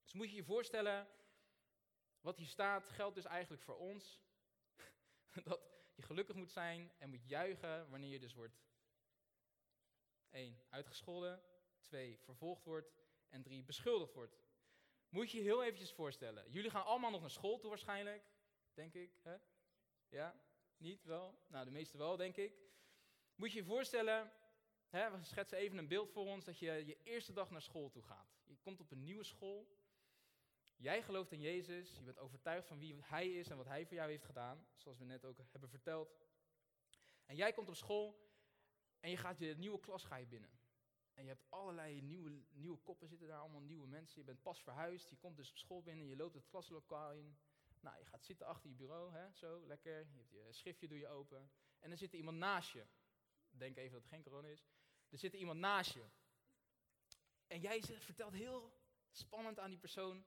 Dus 0.03 0.13
moet 0.13 0.29
je 0.29 0.35
je 0.35 0.43
voorstellen, 0.43 1.07
wat 2.21 2.37
hier 2.37 2.47
staat 2.47 2.89
geldt 2.89 3.15
dus 3.15 3.25
eigenlijk 3.25 3.61
voor 3.61 3.77
ons. 3.77 4.21
dat 5.49 5.61
je 5.95 6.01
gelukkig 6.01 6.35
moet 6.35 6.51
zijn 6.51 6.91
en 6.97 7.09
moet 7.09 7.27
juichen 7.27 7.89
wanneer 7.89 8.09
je 8.09 8.19
dus 8.19 8.33
wordt 8.33 8.59
1. 10.29 10.61
Uitgescholden. 10.69 11.41
2. 11.81 12.19
Vervolgd 12.19 12.63
wordt. 12.63 12.93
En 13.29 13.41
3. 13.41 13.63
Beschuldigd 13.63 14.13
wordt. 14.13 14.37
Moet 15.09 15.31
je 15.31 15.37
je 15.37 15.43
heel 15.43 15.63
eventjes 15.63 15.91
voorstellen. 15.91 16.51
Jullie 16.51 16.69
gaan 16.69 16.85
allemaal 16.85 17.11
nog 17.11 17.21
naar 17.21 17.29
school 17.29 17.59
toe 17.59 17.69
waarschijnlijk. 17.69 18.23
Denk 18.73 18.93
ik. 18.93 19.19
Hè? 19.21 19.35
Ja? 20.09 20.41
Niet? 20.77 21.03
Wel? 21.03 21.39
Nou, 21.47 21.65
de 21.65 21.71
meeste 21.71 21.97
wel, 21.97 22.17
denk 22.17 22.35
ik. 22.35 22.53
Moet 23.35 23.51
je 23.51 23.57
je 23.57 23.65
voorstellen, 23.65 24.31
hè, 24.89 25.11
we 25.11 25.23
schetsen 25.23 25.57
even 25.57 25.77
een 25.77 25.87
beeld 25.87 26.11
voor 26.11 26.25
ons, 26.25 26.45
dat 26.45 26.59
je 26.59 26.65
je 26.65 26.97
eerste 27.03 27.33
dag 27.33 27.49
naar 27.49 27.61
school 27.61 27.89
toe 27.89 28.03
gaat. 28.03 28.37
Je 28.43 28.57
komt 28.57 28.79
op 28.79 28.91
een 28.91 29.03
nieuwe 29.03 29.23
school. 29.23 29.78
Jij 30.79 31.03
gelooft 31.03 31.31
in 31.31 31.41
Jezus, 31.41 31.97
je 31.97 32.03
bent 32.03 32.17
overtuigd 32.17 32.67
van 32.67 32.79
wie 32.79 32.95
Hij 33.01 33.31
is 33.31 33.49
en 33.49 33.57
wat 33.57 33.65
Hij 33.65 33.85
voor 33.85 33.95
jou 33.95 34.09
heeft 34.09 34.25
gedaan, 34.25 34.67
zoals 34.75 34.97
we 34.97 35.05
net 35.05 35.25
ook 35.25 35.37
hebben 35.51 35.69
verteld. 35.69 36.17
En 37.25 37.35
jij 37.35 37.53
komt 37.53 37.67
op 37.67 37.75
school 37.75 38.31
en 38.99 39.09
je 39.09 39.17
gaat 39.17 39.39
je 39.39 39.55
nieuwe 39.57 39.79
klas 39.79 40.07
binnen. 40.29 40.59
En 41.13 41.23
je 41.23 41.29
hebt 41.29 41.45
allerlei 41.49 42.01
nieuwe, 42.01 42.43
nieuwe 42.49 42.77
koppen 42.77 43.07
zitten 43.07 43.27
daar, 43.27 43.39
allemaal 43.39 43.61
nieuwe 43.61 43.87
mensen. 43.87 44.19
Je 44.19 44.25
bent 44.25 44.41
pas 44.41 44.61
verhuisd, 44.61 45.09
je 45.09 45.15
komt 45.15 45.37
dus 45.37 45.49
op 45.49 45.57
school 45.57 45.81
binnen, 45.81 46.05
je 46.05 46.15
loopt 46.15 46.35
het 46.35 46.47
klaslokaal 46.47 47.13
in. 47.13 47.37
Nou, 47.79 47.99
je 47.99 48.05
gaat 48.05 48.23
zitten 48.23 48.45
achter 48.45 48.69
je 48.69 48.75
bureau, 48.75 49.13
hè, 49.13 49.31
zo, 49.33 49.65
lekker. 49.65 49.99
Je 49.99 50.17
hebt 50.17 50.31
je 50.31 50.53
schriftje 50.53 50.87
doe 50.87 50.97
je 50.97 51.07
open. 51.07 51.51
En 51.79 51.89
dan 51.89 51.97
zit 51.97 52.11
er 52.11 52.17
iemand 52.17 52.37
naast 52.37 52.71
je. 52.71 52.85
Denk 53.49 53.77
even 53.77 53.91
dat 53.91 54.01
het 54.01 54.09
geen 54.09 54.23
corona 54.23 54.47
is. 54.47 54.67
Er 55.09 55.17
zit 55.17 55.33
er 55.33 55.39
iemand 55.39 55.59
naast 55.59 55.93
je. 55.93 56.05
En 57.47 57.59
jij 57.59 57.81
vertelt 57.81 58.33
heel 58.33 58.73
spannend 59.11 59.59
aan 59.59 59.69
die 59.69 59.79
persoon 59.79 60.25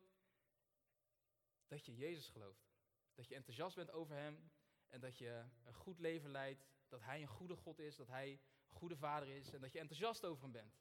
dat 1.72 1.84
je 1.84 1.96
Jezus 1.96 2.28
gelooft. 2.28 2.70
Dat 3.14 3.28
je 3.28 3.34
enthousiast 3.34 3.76
bent 3.76 3.90
over 3.90 4.16
Hem 4.16 4.50
en 4.88 5.00
dat 5.00 5.18
je 5.18 5.44
een 5.64 5.74
goed 5.74 5.98
leven 5.98 6.30
leidt. 6.30 6.66
Dat 6.88 7.00
Hij 7.00 7.20
een 7.20 7.28
goede 7.28 7.56
God 7.56 7.78
is, 7.78 7.96
dat 7.96 8.08
Hij 8.08 8.30
een 8.30 8.76
goede 8.76 8.96
vader 8.96 9.28
is 9.28 9.52
en 9.52 9.60
dat 9.60 9.72
je 9.72 9.78
enthousiast 9.78 10.24
over 10.24 10.42
Hem 10.42 10.52
bent. 10.52 10.80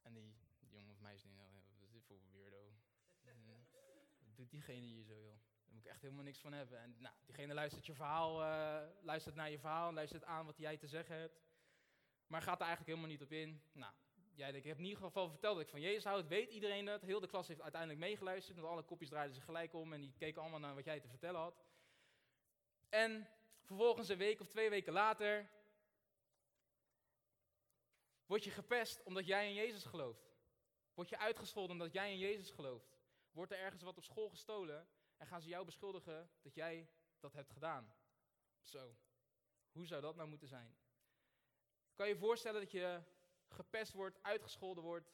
En 0.00 0.12
die, 0.12 0.36
die 0.58 0.70
jongen 0.70 0.90
of 0.90 1.00
meisje, 1.00 1.28
nou, 1.28 1.50
is 1.78 1.90
dit 1.90 2.04
voor 2.04 2.20
weirdo? 2.32 2.74
Wat 4.18 4.36
doet 4.36 4.50
diegene 4.50 4.86
hier 4.86 5.04
zo, 5.04 5.22
joh? 5.22 5.38
Daar 5.64 5.74
moet 5.74 5.84
ik 5.84 5.90
echt 5.90 6.02
helemaal 6.02 6.24
niks 6.24 6.40
van 6.40 6.52
hebben. 6.52 6.78
En 6.78 6.96
nou, 6.98 7.14
diegene 7.24 7.54
luistert 7.54 7.86
je 7.86 7.94
verhaal, 7.94 8.42
uh, 8.42 8.88
luistert 9.00 9.34
naar 9.34 9.50
je 9.50 9.58
verhaal, 9.58 9.92
luistert 9.92 10.24
aan 10.24 10.46
wat 10.46 10.58
jij 10.58 10.76
te 10.76 10.86
zeggen 10.86 11.16
hebt. 11.16 11.40
Maar 12.26 12.42
gaat 12.42 12.60
er 12.60 12.66
eigenlijk 12.66 12.88
helemaal 12.88 13.10
niet 13.10 13.22
op 13.22 13.32
in. 13.32 13.62
Nou, 13.72 13.92
jij 14.38 14.52
ik 14.52 14.64
heb 14.64 14.78
in 14.78 14.84
ieder 14.84 15.02
geval 15.02 15.28
verteld 15.28 15.54
dat 15.54 15.64
ik 15.64 15.70
van 15.70 15.80
Jezus 15.80 16.04
houd, 16.04 16.28
weet 16.28 16.50
iedereen 16.50 16.84
dat. 16.84 17.02
Heel 17.02 17.20
de 17.20 17.26
klas 17.26 17.48
heeft 17.48 17.60
uiteindelijk 17.60 18.00
meegeluisterd, 18.00 18.58
want 18.58 18.68
alle 18.68 18.82
kopjes 18.82 19.08
draaiden 19.08 19.34
zich 19.34 19.44
gelijk 19.44 19.72
om 19.72 19.92
en 19.92 20.00
die 20.00 20.14
keken 20.18 20.40
allemaal 20.40 20.58
naar 20.60 20.74
wat 20.74 20.84
jij 20.84 21.00
te 21.00 21.08
vertellen 21.08 21.40
had. 21.40 21.64
En 22.88 23.28
vervolgens 23.62 24.08
een 24.08 24.18
week 24.18 24.40
of 24.40 24.46
twee 24.46 24.70
weken 24.70 24.92
later 24.92 25.50
word 28.26 28.44
je 28.44 28.50
gepest 28.50 29.02
omdat 29.02 29.26
jij 29.26 29.48
in 29.48 29.54
Jezus 29.54 29.84
gelooft. 29.84 30.36
Word 30.94 31.08
je 31.08 31.18
uitgescholden 31.18 31.72
omdat 31.72 31.92
jij 31.92 32.12
in 32.12 32.18
Jezus 32.18 32.50
gelooft. 32.50 32.98
Wordt 33.30 33.52
er 33.52 33.58
ergens 33.58 33.82
wat 33.82 33.96
op 33.96 34.04
school 34.04 34.28
gestolen 34.28 34.88
en 35.16 35.26
gaan 35.26 35.40
ze 35.40 35.48
jou 35.48 35.64
beschuldigen 35.64 36.30
dat 36.42 36.54
jij 36.54 36.90
dat 37.20 37.32
hebt 37.32 37.50
gedaan. 37.50 37.94
Zo, 38.62 38.96
hoe 39.70 39.86
zou 39.86 40.00
dat 40.00 40.16
nou 40.16 40.28
moeten 40.28 40.48
zijn? 40.48 40.76
Kan 41.94 42.06
je 42.06 42.12
je 42.12 42.18
voorstellen 42.18 42.60
dat 42.60 42.70
je 42.70 43.02
gepest 43.48 43.92
wordt, 43.92 44.22
uitgescholden 44.22 44.84
wordt 44.84 45.12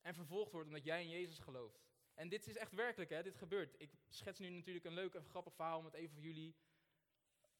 en 0.00 0.14
vervolgd 0.14 0.52
wordt 0.52 0.68
omdat 0.68 0.84
jij 0.84 1.02
in 1.02 1.08
Jezus 1.08 1.38
gelooft? 1.38 1.86
En 2.14 2.28
dit 2.28 2.46
is 2.46 2.56
echt 2.56 2.72
werkelijk, 2.72 3.10
hè? 3.10 3.22
dit 3.22 3.36
gebeurt. 3.36 3.74
Ik 3.78 3.90
schets 4.08 4.38
nu 4.38 4.48
natuurlijk 4.48 4.84
een 4.84 4.92
leuk 4.92 5.14
en 5.14 5.24
grappig 5.24 5.54
verhaal 5.54 5.78
om 5.78 5.84
het 5.84 5.94
even 5.94 6.14
voor 6.14 6.22
jullie 6.22 6.56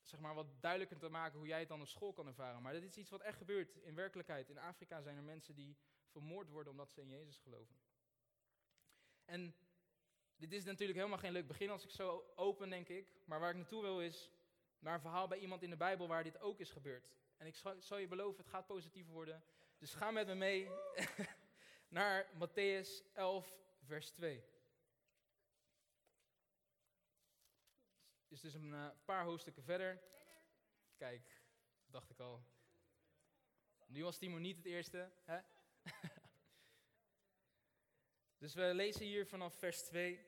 zeg 0.02 0.21
maar, 0.21 0.35
wat 0.35 0.61
duidelijker 0.61 0.99
te 0.99 1.09
maken 1.09 1.38
hoe 1.38 1.49
jij 1.49 1.59
het 1.59 1.69
dan 1.69 1.81
op 1.81 1.87
school 1.87 2.12
kan 2.12 2.26
ervaren. 2.26 2.62
Maar 2.62 2.73
dit 2.73 2.83
is 2.83 2.97
iets 2.97 3.11
wat 3.11 3.21
echt 3.21 3.38
gebeurt 3.38 3.76
in 3.76 3.95
werkelijkheid. 3.95 4.49
In 4.49 4.59
Afrika 4.59 5.00
zijn 5.00 5.17
er 5.17 5.23
mensen 5.23 5.55
die 5.55 5.76
vermoord 6.11 6.49
worden 6.49 6.73
omdat 6.73 6.93
ze 6.93 7.00
in 7.00 7.09
Jezus 7.09 7.38
geloven. 7.38 7.76
En 9.25 9.55
dit 10.37 10.52
is 10.52 10.64
natuurlijk 10.64 10.99
helemaal 10.99 11.19
geen 11.19 11.33
leuk 11.33 11.47
begin 11.47 11.71
als 11.71 11.85
ik 11.85 11.90
zo 11.90 12.33
open, 12.35 12.71
denk 12.71 12.88
ik. 12.88 13.12
Maar 13.25 13.40
waar 13.40 13.50
ik 13.50 13.57
naartoe 13.57 13.83
wil 13.83 14.00
is 14.00 14.31
naar 14.78 14.95
een 14.95 15.00
verhaal 15.00 15.28
bij 15.28 15.38
iemand 15.38 15.62
in 15.62 15.71
de 15.71 15.76
Bijbel 15.76 16.09
waar 16.09 16.25
dit 16.25 16.38
ook 16.38 16.61
is 16.61 16.71
gebeurd. 16.71 17.11
En 17.37 17.47
ik 17.47 17.55
zal, 17.78 17.99
je 17.99 18.09
beloven, 18.09 18.40
het 18.40 18.52
gaat 18.52 18.67
positief 18.67 19.07
worden. 19.07 19.43
Dus 19.79 19.95
ga 19.95 20.11
met 20.11 20.27
me 20.27 20.35
mee 20.35 20.71
naar 21.99 22.31
Matthäus 22.35 23.13
11, 23.13 23.59
vers 23.85 24.11
2. 24.11 24.45
Is 28.29 28.41
dus 28.41 28.55
een 28.55 28.73
uh, 28.73 28.91
paar 29.05 29.25
hoofdstukken 29.25 29.63
verder. 29.63 30.03
Kijk, 30.97 31.43
dacht 31.87 32.11
ik 32.11 32.21
al. 32.21 32.43
Nu 33.87 34.05
was 34.05 34.19
Timo 34.19 34.39
niet 34.39 34.57
het 34.57 34.67
eerste. 34.67 35.13
Hè? 35.25 35.41
dus 38.43 38.55
we 38.55 38.75
lezen 38.75 39.07
hier 39.07 39.27
vanaf 39.27 39.55
vers 39.59 39.83
2. 39.83 40.27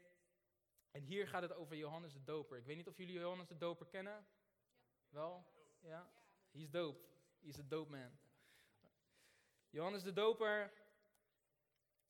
En 0.90 1.02
hier 1.02 1.28
gaat 1.28 1.42
het 1.42 1.52
over 1.52 1.76
Johannes 1.76 2.12
de 2.12 2.24
Doper. 2.24 2.58
Ik 2.58 2.64
weet 2.64 2.76
niet 2.76 2.88
of 2.88 2.96
jullie 2.96 3.18
Johannes 3.18 3.46
de 3.46 3.56
Doper 3.56 3.86
kennen. 3.86 4.12
Ja. 4.12 4.24
Wel? 5.08 5.44
Ja? 5.80 6.12
He's 6.50 6.70
dope. 6.70 7.08
He's 7.40 7.58
a 7.58 7.62
dope 7.62 7.90
man. 7.90 8.18
Johannes 9.70 10.02
de 10.02 10.12
Doper 10.12 10.72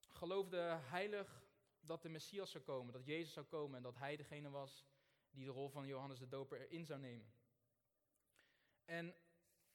geloofde 0.09 0.79
heilig 0.81 1.43
dat 1.81 2.02
de 2.02 2.09
Messias 2.09 2.50
zou 2.50 2.64
komen, 2.64 2.93
dat 2.93 3.05
Jezus 3.05 3.33
zou 3.33 3.47
komen 3.47 3.76
en 3.76 3.83
dat 3.83 3.97
hij 3.97 4.17
degene 4.17 4.50
was 4.50 4.87
die 5.31 5.45
de 5.45 5.50
rol 5.50 5.69
van 5.69 5.87
Johannes 5.87 6.19
de 6.19 6.29
Doper 6.29 6.61
erin 6.61 6.87
zou 6.87 7.00
nemen. 7.00 7.33
En 8.85 9.14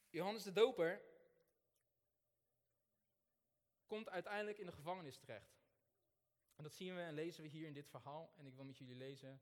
Johannes 0.09 0.43
de 0.43 0.51
Doper 0.51 1.01
komt 3.85 4.09
uiteindelijk 4.09 4.57
in 4.57 4.65
de 4.65 4.71
gevangenis 4.71 5.17
terecht. 5.17 5.63
En 6.55 6.63
dat 6.63 6.73
zien 6.73 6.95
we 6.95 7.01
en 7.01 7.13
lezen 7.13 7.43
we 7.43 7.49
hier 7.49 7.67
in 7.67 7.73
dit 7.73 7.87
verhaal. 7.87 8.33
En 8.35 8.45
ik 8.45 8.55
wil 8.55 8.65
met 8.65 8.77
jullie 8.77 8.95
lezen 8.95 9.41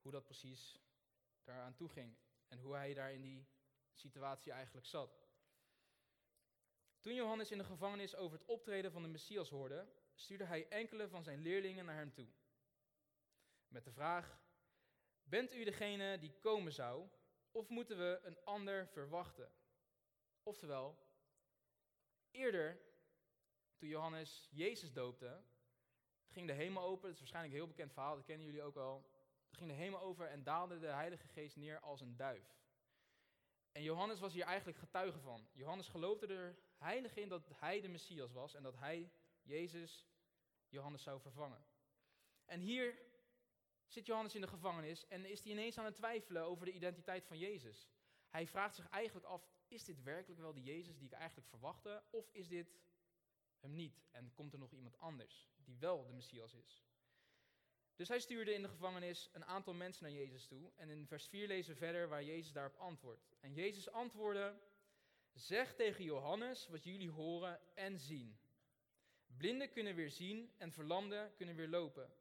hoe 0.00 0.12
dat 0.12 0.24
precies 0.24 0.78
daaraan 1.42 1.74
toe 1.74 1.88
ging. 1.88 2.16
En 2.48 2.58
hoe 2.58 2.74
hij 2.74 2.94
daar 2.94 3.12
in 3.12 3.22
die 3.22 3.46
situatie 3.92 4.52
eigenlijk 4.52 4.86
zat. 4.86 5.23
Toen 7.04 7.14
Johannes 7.14 7.50
in 7.50 7.58
de 7.58 7.64
gevangenis 7.64 8.16
over 8.16 8.38
het 8.38 8.46
optreden 8.46 8.92
van 8.92 9.02
de 9.02 9.08
Messias 9.08 9.50
hoorde, 9.50 9.86
stuurde 10.14 10.44
hij 10.44 10.68
enkele 10.68 11.08
van 11.08 11.22
zijn 11.24 11.42
leerlingen 11.42 11.84
naar 11.84 11.96
hem 11.96 12.12
toe. 12.12 12.28
Met 13.68 13.84
de 13.84 13.92
vraag: 13.92 14.40
Bent 15.22 15.54
u 15.54 15.64
degene 15.64 16.18
die 16.18 16.32
komen 16.40 16.72
zou, 16.72 17.08
of 17.50 17.68
moeten 17.68 17.98
we 17.98 18.20
een 18.22 18.44
ander 18.44 18.88
verwachten? 18.88 19.52
Oftewel, 20.42 20.98
eerder, 22.30 22.80
toen 23.76 23.88
Johannes 23.88 24.48
Jezus 24.50 24.92
doopte, 24.92 25.42
ging 26.28 26.46
de 26.46 26.52
hemel 26.52 26.82
open. 26.82 27.02
Dat 27.02 27.12
is 27.12 27.18
waarschijnlijk 27.18 27.54
een 27.54 27.60
heel 27.60 27.70
bekend 27.70 27.92
verhaal, 27.92 28.14
dat 28.14 28.24
kennen 28.24 28.46
jullie 28.46 28.62
ook 28.62 28.76
al. 28.76 29.10
ging 29.50 29.70
de 29.70 29.76
hemel 29.76 30.00
over 30.00 30.26
en 30.26 30.42
daalde 30.42 30.78
de 30.78 30.86
Heilige 30.86 31.28
Geest 31.28 31.56
neer 31.56 31.80
als 31.80 32.00
een 32.00 32.16
duif. 32.16 32.63
En 33.74 33.82
Johannes 33.82 34.20
was 34.20 34.32
hier 34.32 34.44
eigenlijk 34.44 34.78
getuige 34.78 35.20
van. 35.20 35.48
Johannes 35.52 35.88
geloofde 35.88 36.26
er 36.26 36.58
heilig 36.76 37.16
in 37.16 37.28
dat 37.28 37.48
hij 37.54 37.80
de 37.80 37.88
Messias 37.88 38.32
was 38.32 38.54
en 38.54 38.62
dat 38.62 38.76
hij, 38.76 39.10
Jezus, 39.42 40.06
Johannes 40.68 41.02
zou 41.02 41.20
vervangen. 41.20 41.64
En 42.44 42.60
hier 42.60 42.98
zit 43.86 44.06
Johannes 44.06 44.34
in 44.34 44.40
de 44.40 44.46
gevangenis 44.46 45.06
en 45.06 45.24
is 45.24 45.42
hij 45.42 45.52
ineens 45.52 45.78
aan 45.78 45.84
het 45.84 45.94
twijfelen 45.94 46.44
over 46.44 46.66
de 46.66 46.72
identiteit 46.72 47.24
van 47.24 47.38
Jezus. 47.38 47.90
Hij 48.28 48.46
vraagt 48.46 48.74
zich 48.74 48.88
eigenlijk 48.88 49.26
af, 49.26 49.50
is 49.68 49.84
dit 49.84 50.02
werkelijk 50.02 50.40
wel 50.40 50.54
de 50.54 50.62
Jezus 50.62 50.98
die 50.98 51.06
ik 51.06 51.12
eigenlijk 51.12 51.48
verwachtte? 51.48 52.02
Of 52.10 52.30
is 52.32 52.48
dit 52.48 52.78
hem 53.58 53.74
niet 53.74 54.02
en 54.10 54.32
komt 54.34 54.52
er 54.52 54.58
nog 54.58 54.72
iemand 54.72 54.98
anders 54.98 55.48
die 55.56 55.78
wel 55.78 56.06
de 56.06 56.12
Messias 56.12 56.54
is? 56.54 56.84
Dus 57.96 58.08
hij 58.08 58.20
stuurde 58.20 58.54
in 58.54 58.62
de 58.62 58.68
gevangenis 58.68 59.28
een 59.32 59.44
aantal 59.44 59.74
mensen 59.74 60.04
naar 60.04 60.12
Jezus 60.12 60.46
toe. 60.46 60.72
En 60.76 60.90
in 60.90 61.06
vers 61.06 61.26
4 61.28 61.46
lezen 61.46 61.72
we 61.72 61.78
verder 61.78 62.08
waar 62.08 62.24
Jezus 62.24 62.52
daarop 62.52 62.76
antwoordt. 62.76 63.26
En 63.40 63.54
Jezus 63.54 63.90
antwoordde, 63.90 64.60
zeg 65.32 65.74
tegen 65.74 66.04
Johannes 66.04 66.68
wat 66.68 66.84
jullie 66.84 67.10
horen 67.10 67.60
en 67.74 67.98
zien. 67.98 68.38
Blinden 69.26 69.70
kunnen 69.70 69.94
weer 69.94 70.10
zien 70.10 70.54
en 70.58 70.72
verlamden 70.72 71.34
kunnen 71.34 71.56
weer 71.56 71.68
lopen. 71.68 72.12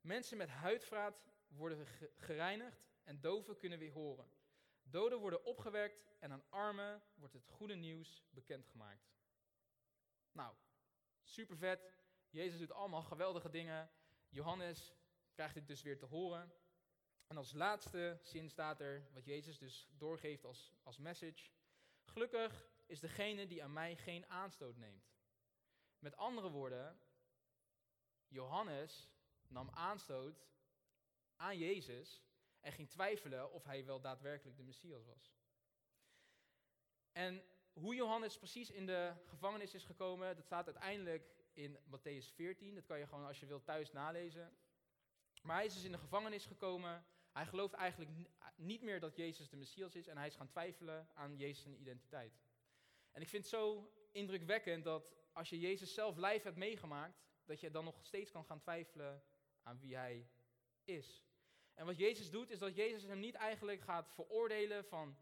Mensen 0.00 0.36
met 0.36 0.48
huidvraat 0.48 1.22
worden 1.48 1.86
gereinigd 2.16 2.88
en 3.02 3.20
doven 3.20 3.56
kunnen 3.56 3.78
weer 3.78 3.92
horen. 3.92 4.30
Doden 4.82 5.18
worden 5.18 5.44
opgewekt 5.44 6.06
en 6.18 6.32
aan 6.32 6.44
armen 6.48 7.02
wordt 7.14 7.34
het 7.34 7.46
goede 7.46 7.74
nieuws 7.74 8.24
bekendgemaakt. 8.30 9.10
Nou, 10.32 10.54
super 11.22 11.56
vet. 11.56 11.92
Jezus 12.30 12.58
doet 12.58 12.72
allemaal 12.72 13.02
geweldige 13.02 13.50
dingen. 13.50 13.90
Johannes 14.28 14.92
krijgt 15.38 15.54
dit 15.54 15.66
dus 15.66 15.82
weer 15.82 15.98
te 15.98 16.06
horen. 16.06 16.52
En 17.26 17.36
als 17.36 17.52
laatste 17.52 18.18
zin 18.22 18.48
staat 18.50 18.80
er, 18.80 19.08
wat 19.12 19.24
Jezus 19.24 19.58
dus 19.58 19.88
doorgeeft 19.98 20.44
als, 20.44 20.72
als 20.82 20.98
message. 20.98 21.50
Gelukkig 22.04 22.66
is 22.86 23.00
degene 23.00 23.46
die 23.46 23.62
aan 23.62 23.72
mij 23.72 23.96
geen 23.96 24.26
aanstoot 24.26 24.76
neemt. 24.76 25.10
Met 25.98 26.16
andere 26.16 26.50
woorden, 26.50 27.00
Johannes 28.28 29.10
nam 29.48 29.70
aanstoot 29.70 30.46
aan 31.36 31.58
Jezus 31.58 32.22
en 32.60 32.72
ging 32.72 32.90
twijfelen 32.90 33.52
of 33.52 33.64
hij 33.64 33.84
wel 33.84 34.00
daadwerkelijk 34.00 34.56
de 34.56 34.62
Messias 34.62 35.04
was. 35.04 35.32
En 37.12 37.42
hoe 37.72 37.94
Johannes 37.94 38.38
precies 38.38 38.70
in 38.70 38.86
de 38.86 39.14
gevangenis 39.24 39.74
is 39.74 39.84
gekomen, 39.84 40.36
dat 40.36 40.44
staat 40.44 40.66
uiteindelijk 40.66 41.30
in 41.52 41.78
Matthäus 41.78 42.34
14. 42.34 42.74
Dat 42.74 42.86
kan 42.86 42.98
je 42.98 43.06
gewoon 43.06 43.26
als 43.26 43.40
je 43.40 43.46
wilt 43.46 43.64
thuis 43.64 43.92
nalezen. 43.92 44.56
Maar 45.42 45.56
hij 45.56 45.66
is 45.66 45.74
dus 45.74 45.84
in 45.84 45.92
de 45.92 45.98
gevangenis 45.98 46.46
gekomen. 46.46 47.04
Hij 47.32 47.46
gelooft 47.46 47.74
eigenlijk 47.74 48.10
niet 48.56 48.82
meer 48.82 49.00
dat 49.00 49.16
Jezus 49.16 49.48
de 49.48 49.56
Messias 49.56 49.94
is 49.94 50.06
en 50.06 50.16
hij 50.16 50.26
is 50.26 50.36
gaan 50.36 50.48
twijfelen 50.48 51.08
aan 51.14 51.36
Jezus' 51.36 51.76
identiteit. 51.76 52.40
En 53.12 53.20
ik 53.20 53.28
vind 53.28 53.42
het 53.42 53.52
zo 53.52 53.92
indrukwekkend 54.12 54.84
dat 54.84 55.16
als 55.32 55.48
je 55.48 55.60
Jezus 55.60 55.94
zelf 55.94 56.16
lijf 56.16 56.42
hebt 56.42 56.56
meegemaakt, 56.56 57.26
dat 57.44 57.60
je 57.60 57.70
dan 57.70 57.84
nog 57.84 58.04
steeds 58.04 58.30
kan 58.30 58.44
gaan 58.44 58.60
twijfelen 58.60 59.22
aan 59.62 59.78
wie 59.80 59.96
hij 59.96 60.28
is. 60.84 61.26
En 61.74 61.86
wat 61.86 61.96
Jezus 61.96 62.30
doet, 62.30 62.50
is 62.50 62.58
dat 62.58 62.74
Jezus 62.74 63.02
hem 63.02 63.18
niet 63.18 63.34
eigenlijk 63.34 63.80
gaat 63.80 64.10
veroordelen 64.10 64.84
van, 64.84 65.16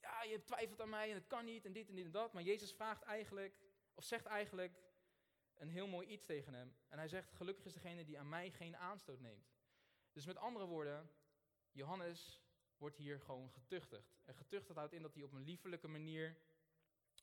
ja, 0.00 0.22
je 0.22 0.44
twijfelt 0.44 0.80
aan 0.80 0.88
mij 0.88 1.08
en 1.08 1.14
het 1.14 1.26
kan 1.26 1.44
niet 1.44 1.64
en 1.64 1.72
dit 1.72 1.88
en 1.88 1.94
dit 1.94 2.04
en 2.04 2.10
dat. 2.10 2.32
Maar 2.32 2.42
Jezus 2.42 2.72
vraagt 2.72 3.02
eigenlijk, 3.02 3.54
of 3.94 4.04
zegt 4.04 4.26
eigenlijk 4.26 4.82
een 5.54 5.68
heel 5.68 5.86
mooi 5.86 6.06
iets 6.06 6.24
tegen 6.24 6.54
hem. 6.54 6.74
En 6.88 6.98
hij 6.98 7.08
zegt, 7.08 7.32
gelukkig 7.32 7.64
is 7.64 7.72
degene 7.72 8.04
die 8.04 8.18
aan 8.18 8.28
mij 8.28 8.50
geen 8.50 8.76
aanstoot 8.76 9.20
neemt. 9.20 9.50
Dus 10.12 10.26
met 10.26 10.36
andere 10.36 10.66
woorden, 10.66 11.10
Johannes 11.70 12.42
wordt 12.76 12.96
hier 12.96 13.20
gewoon 13.20 13.50
getuchtigd. 13.50 14.16
En 14.24 14.34
getuchtigd 14.34 14.78
houdt 14.78 14.92
in 14.92 15.02
dat 15.02 15.14
hij 15.14 15.22
op 15.22 15.32
een 15.32 15.44
liefelijke 15.44 15.88
manier 15.88 16.36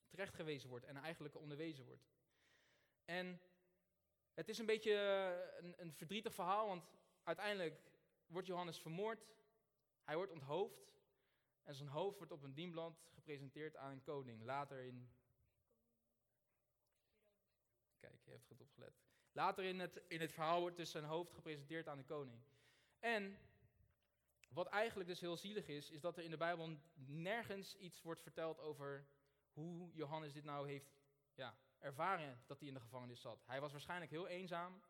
terechtgewezen 0.08 0.70
wordt 0.70 0.86
en 0.86 0.98
eigenlijk 0.98 1.36
onderwezen 1.36 1.86
wordt. 1.86 2.08
En 3.06 3.42
het 4.34 4.50
is 4.50 4.58
een 4.58 4.66
beetje 4.66 4.94
een, 5.58 5.82
een 5.82 5.94
verdrietig 5.94 6.34
verhaal, 6.34 6.68
want 6.68 6.84
uiteindelijk 7.24 7.82
wordt 8.28 8.48
Johannes 8.48 8.80
vermoord. 8.80 9.28
Hij 10.04 10.16
wordt 10.16 10.32
onthoofd. 10.32 10.88
En 11.64 11.76
zijn 11.76 11.90
hoofd 11.90 12.18
wordt 12.18 12.32
op 12.32 12.44
een 12.44 12.54
dienblad 12.54 13.10
gepresenteerd 13.14 13.76
aan 13.76 13.92
een 13.92 14.04
koning. 14.04 14.44
Later 14.44 14.80
in. 14.80 15.10
Kijk, 18.00 18.22
je 18.24 18.32
hebt 18.32 18.46
goed 18.46 18.62
opgelet. 18.62 18.94
Later 19.32 19.64
in 19.64 19.80
het, 19.80 20.02
in 20.08 20.22
het 20.22 20.34
verhaal 20.34 20.60
wordt 20.60 20.78
dus 20.78 20.92
zijn 20.92 21.04
hoofd 21.04 21.34
gepresenteerd 21.34 21.88
aan 21.88 21.98
de 21.98 22.04
koning. 22.04 22.42
En 23.00 23.38
wat 24.50 24.68
eigenlijk 24.68 25.10
dus 25.10 25.20
heel 25.20 25.38
zielig 25.38 25.68
is, 25.68 25.90
is 25.90 26.02
dat 26.02 26.18
er 26.18 26.24
in 26.24 26.32
de 26.32 26.38
Bijbel 26.38 26.78
nergens 27.06 27.76
iets 27.76 28.02
wordt 28.02 28.22
verteld 28.22 28.60
over 28.60 29.08
hoe 29.52 29.92
Johannes 29.94 30.34
dit 30.34 30.44
nou 30.44 30.68
heeft 30.70 31.00
ja, 31.34 31.58
ervaren 31.80 32.44
dat 32.46 32.60
hij 32.60 32.68
in 32.68 32.74
de 32.74 32.80
gevangenis 32.80 33.22
zat. 33.22 33.44
Hij 33.46 33.62
was 33.62 33.72
waarschijnlijk 33.72 34.12
heel 34.12 34.28
eenzaam. 34.28 34.82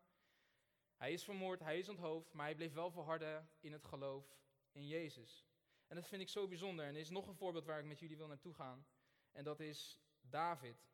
Hij 0.96 1.12
is 1.12 1.24
vermoord, 1.24 1.60
hij 1.60 1.78
is 1.78 1.88
onthoofd, 1.88 2.32
maar 2.32 2.46
hij 2.46 2.54
bleef 2.54 2.72
wel 2.72 2.90
volharden 2.90 3.50
in 3.60 3.72
het 3.72 3.84
geloof 3.84 4.38
in 4.72 4.86
Jezus. 4.86 5.46
En 5.86 5.96
dat 5.96 6.08
vind 6.08 6.22
ik 6.22 6.28
zo 6.28 6.48
bijzonder. 6.48 6.84
En 6.86 6.94
er 6.94 7.00
is 7.00 7.10
nog 7.10 7.26
een 7.26 7.36
voorbeeld 7.36 7.64
waar 7.64 7.78
ik 7.78 7.84
met 7.84 7.98
jullie 7.98 8.16
wil 8.16 8.26
naartoe 8.26 8.54
gaan. 8.54 8.86
En 9.32 9.44
dat 9.44 9.60
is 9.60 10.00
David. 10.20 10.88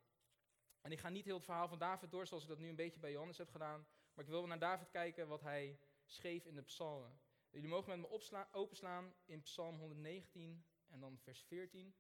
En 0.81 0.93
ik 0.93 0.99
ga 0.99 1.09
niet 1.09 1.25
heel 1.25 1.37
het 1.37 1.45
verhaal 1.45 1.69
van 1.69 1.79
David 1.79 2.11
door, 2.11 2.27
zoals 2.27 2.43
ik 2.43 2.49
dat 2.49 2.59
nu 2.59 2.69
een 2.69 2.77
beetje 2.77 3.01
bij 3.01 3.11
Johannes 3.11 3.39
heb 3.39 3.51
gedaan. 3.51 3.87
Maar 4.15 4.25
ik 4.25 4.31
wil 4.31 4.47
naar 4.47 4.59
David 4.59 4.91
kijken 4.91 5.29
wat 5.29 5.41
hij 5.41 5.79
schreef 6.07 6.45
in 6.45 6.55
de 6.55 6.63
psalmen. 6.63 7.21
Jullie 7.51 7.69
mogen 7.69 8.01
met 8.01 8.11
me 8.11 8.49
openslaan 8.53 9.15
in 9.25 9.43
Psalm 9.43 9.79
119 9.79 10.65
en 10.87 11.01
dan 11.01 11.19
vers 11.19 11.43
14. 11.43 11.95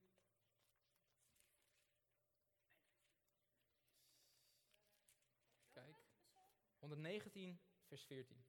119, 6.86 7.60
vers 7.86 8.04
14. 8.04 8.44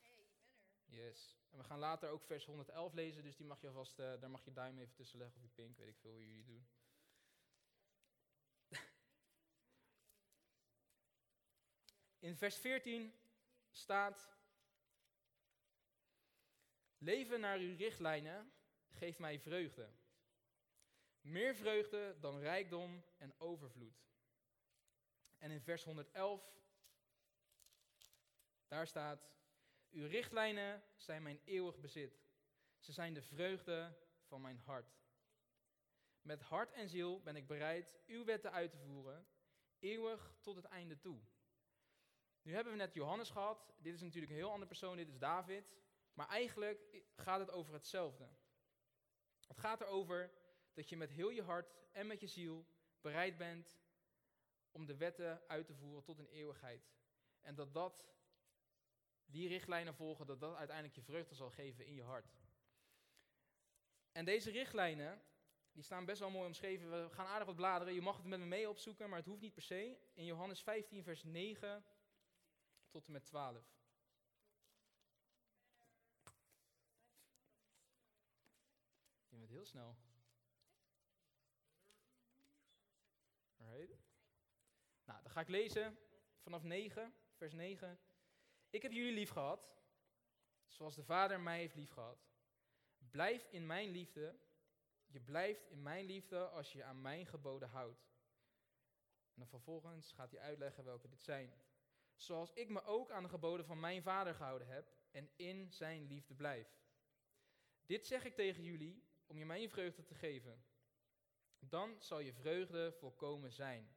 Hey, 0.00 0.16
ik 0.16 0.16
ben 0.16 0.18
er. 0.18 0.26
Yes. 0.84 1.38
En 1.50 1.58
we 1.58 1.64
gaan 1.64 1.78
later 1.78 2.10
ook 2.10 2.24
vers 2.24 2.44
111 2.44 2.92
lezen, 2.92 3.22
dus 3.22 3.36
die 3.36 3.46
mag 3.46 3.60
je 3.60 3.70
vast, 3.70 3.98
uh, 3.98 4.20
daar 4.20 4.30
mag 4.30 4.44
je 4.44 4.52
duim 4.52 4.78
even 4.78 4.94
tussen 4.94 5.18
leggen 5.18 5.36
of 5.36 5.42
je 5.42 5.48
pink, 5.48 5.76
weet 5.76 5.88
ik 5.88 5.98
veel 5.98 6.12
hoe 6.12 6.26
jullie 6.26 6.44
doen. 6.44 6.68
In 12.28 12.36
vers 12.36 12.56
14 12.56 13.14
staat: 13.70 14.37
Leven 16.98 17.40
naar 17.40 17.58
uw 17.58 17.76
richtlijnen 17.76 18.52
geeft 18.88 19.18
mij 19.18 19.40
vreugde. 19.40 19.90
Meer 21.20 21.54
vreugde 21.54 22.16
dan 22.20 22.38
rijkdom 22.38 23.04
en 23.16 23.34
overvloed. 23.38 24.06
En 25.38 25.50
in 25.50 25.60
vers 25.60 25.84
111 25.84 26.56
daar 28.68 28.86
staat, 28.86 29.30
uw 29.90 30.06
richtlijnen 30.06 30.82
zijn 30.96 31.22
mijn 31.22 31.40
eeuwig 31.44 31.78
bezit. 31.78 32.20
Ze 32.78 32.92
zijn 32.92 33.14
de 33.14 33.22
vreugde 33.22 33.96
van 34.22 34.40
mijn 34.40 34.58
hart. 34.58 34.96
Met 36.20 36.42
hart 36.42 36.72
en 36.72 36.88
ziel 36.88 37.22
ben 37.22 37.36
ik 37.36 37.46
bereid 37.46 37.94
uw 38.06 38.24
wetten 38.24 38.52
uit 38.52 38.70
te 38.70 38.78
voeren, 38.78 39.26
eeuwig 39.78 40.34
tot 40.40 40.56
het 40.56 40.64
einde 40.64 40.98
toe. 40.98 41.20
Nu 42.42 42.54
hebben 42.54 42.72
we 42.72 42.78
net 42.78 42.94
Johannes 42.94 43.30
gehad. 43.30 43.74
Dit 43.78 43.94
is 43.94 44.00
natuurlijk 44.00 44.32
een 44.32 44.38
heel 44.38 44.50
andere 44.50 44.68
persoon, 44.68 44.96
dit 44.96 45.08
is 45.08 45.18
David. 45.18 45.76
Maar 46.18 46.28
eigenlijk 46.28 47.02
gaat 47.16 47.40
het 47.40 47.50
over 47.50 47.72
hetzelfde. 47.72 48.28
Het 49.46 49.58
gaat 49.58 49.80
erover 49.80 50.32
dat 50.72 50.88
je 50.88 50.96
met 50.96 51.10
heel 51.10 51.30
je 51.30 51.42
hart 51.42 51.76
en 51.92 52.06
met 52.06 52.20
je 52.20 52.26
ziel 52.26 52.66
bereid 53.00 53.36
bent 53.36 53.78
om 54.70 54.86
de 54.86 54.96
wetten 54.96 55.42
uit 55.48 55.66
te 55.66 55.74
voeren 55.74 56.04
tot 56.04 56.18
een 56.18 56.28
eeuwigheid. 56.28 56.90
En 57.40 57.54
dat 57.54 57.74
dat 57.74 58.06
die 59.26 59.48
richtlijnen 59.48 59.94
volgen, 59.94 60.26
dat 60.26 60.40
dat 60.40 60.56
uiteindelijk 60.56 60.96
je 60.96 61.02
vreugde 61.02 61.34
zal 61.34 61.50
geven 61.50 61.86
in 61.86 61.94
je 61.94 62.02
hart. 62.02 62.36
En 64.12 64.24
deze 64.24 64.50
richtlijnen, 64.50 65.22
die 65.72 65.82
staan 65.82 66.04
best 66.04 66.20
wel 66.20 66.30
mooi 66.30 66.46
omschreven. 66.46 66.90
We 66.90 67.10
gaan 67.10 67.26
aardig 67.26 67.46
wat 67.46 67.56
bladeren. 67.56 67.94
Je 67.94 68.00
mag 68.00 68.16
het 68.16 68.26
met 68.26 68.38
me 68.38 68.46
mee 68.46 68.68
opzoeken, 68.68 69.08
maar 69.08 69.18
het 69.18 69.26
hoeft 69.26 69.40
niet 69.40 69.54
per 69.54 69.62
se. 69.62 69.98
In 70.14 70.24
Johannes 70.24 70.62
15, 70.62 71.02
vers 71.02 71.22
9 71.24 71.84
tot 72.88 73.06
en 73.06 73.12
met 73.12 73.24
12. 73.24 73.77
Heel 79.48 79.64
snel. 79.64 79.96
Alright. 83.56 83.98
Nou, 85.04 85.22
dan 85.22 85.30
ga 85.30 85.40
ik 85.40 85.48
lezen 85.48 85.98
vanaf 86.38 86.62
9, 86.62 87.14
vers 87.36 87.52
9. 87.52 88.00
Ik 88.70 88.82
heb 88.82 88.92
jullie 88.92 89.12
lief 89.12 89.30
gehad, 89.30 89.68
zoals 90.66 90.94
de 90.94 91.04
Vader 91.04 91.40
mij 91.40 91.58
heeft 91.58 91.74
lief 91.74 91.90
gehad. 91.90 92.26
Blijf 93.10 93.46
in 93.50 93.66
mijn 93.66 93.90
liefde. 93.90 94.38
Je 95.06 95.20
blijft 95.20 95.66
in 95.66 95.82
mijn 95.82 96.04
liefde 96.04 96.48
als 96.48 96.72
je 96.72 96.84
aan 96.84 97.00
mijn 97.00 97.26
geboden 97.26 97.68
houdt. 97.68 98.06
En 99.34 99.34
dan 99.34 99.48
vervolgens 99.48 100.12
gaat 100.12 100.30
hij 100.30 100.40
uitleggen 100.40 100.84
welke 100.84 101.08
dit 101.08 101.22
zijn. 101.22 101.52
Zoals 102.16 102.52
ik 102.52 102.68
me 102.68 102.82
ook 102.82 103.10
aan 103.10 103.22
de 103.22 103.28
geboden 103.28 103.66
van 103.66 103.80
mijn 103.80 104.02
vader 104.02 104.34
gehouden 104.34 104.68
heb 104.68 104.92
en 105.10 105.30
in 105.36 105.72
zijn 105.72 106.06
liefde 106.06 106.34
blijf. 106.34 106.68
Dit 107.86 108.06
zeg 108.06 108.24
ik 108.24 108.34
tegen 108.34 108.62
jullie 108.62 109.07
om 109.28 109.38
je 109.38 109.44
mijn 109.44 109.70
vreugde 109.70 110.04
te 110.04 110.14
geven. 110.14 110.64
Dan 111.58 112.02
zal 112.02 112.18
je 112.18 112.32
vreugde 112.32 112.92
volkomen 112.92 113.52
zijn. 113.52 113.96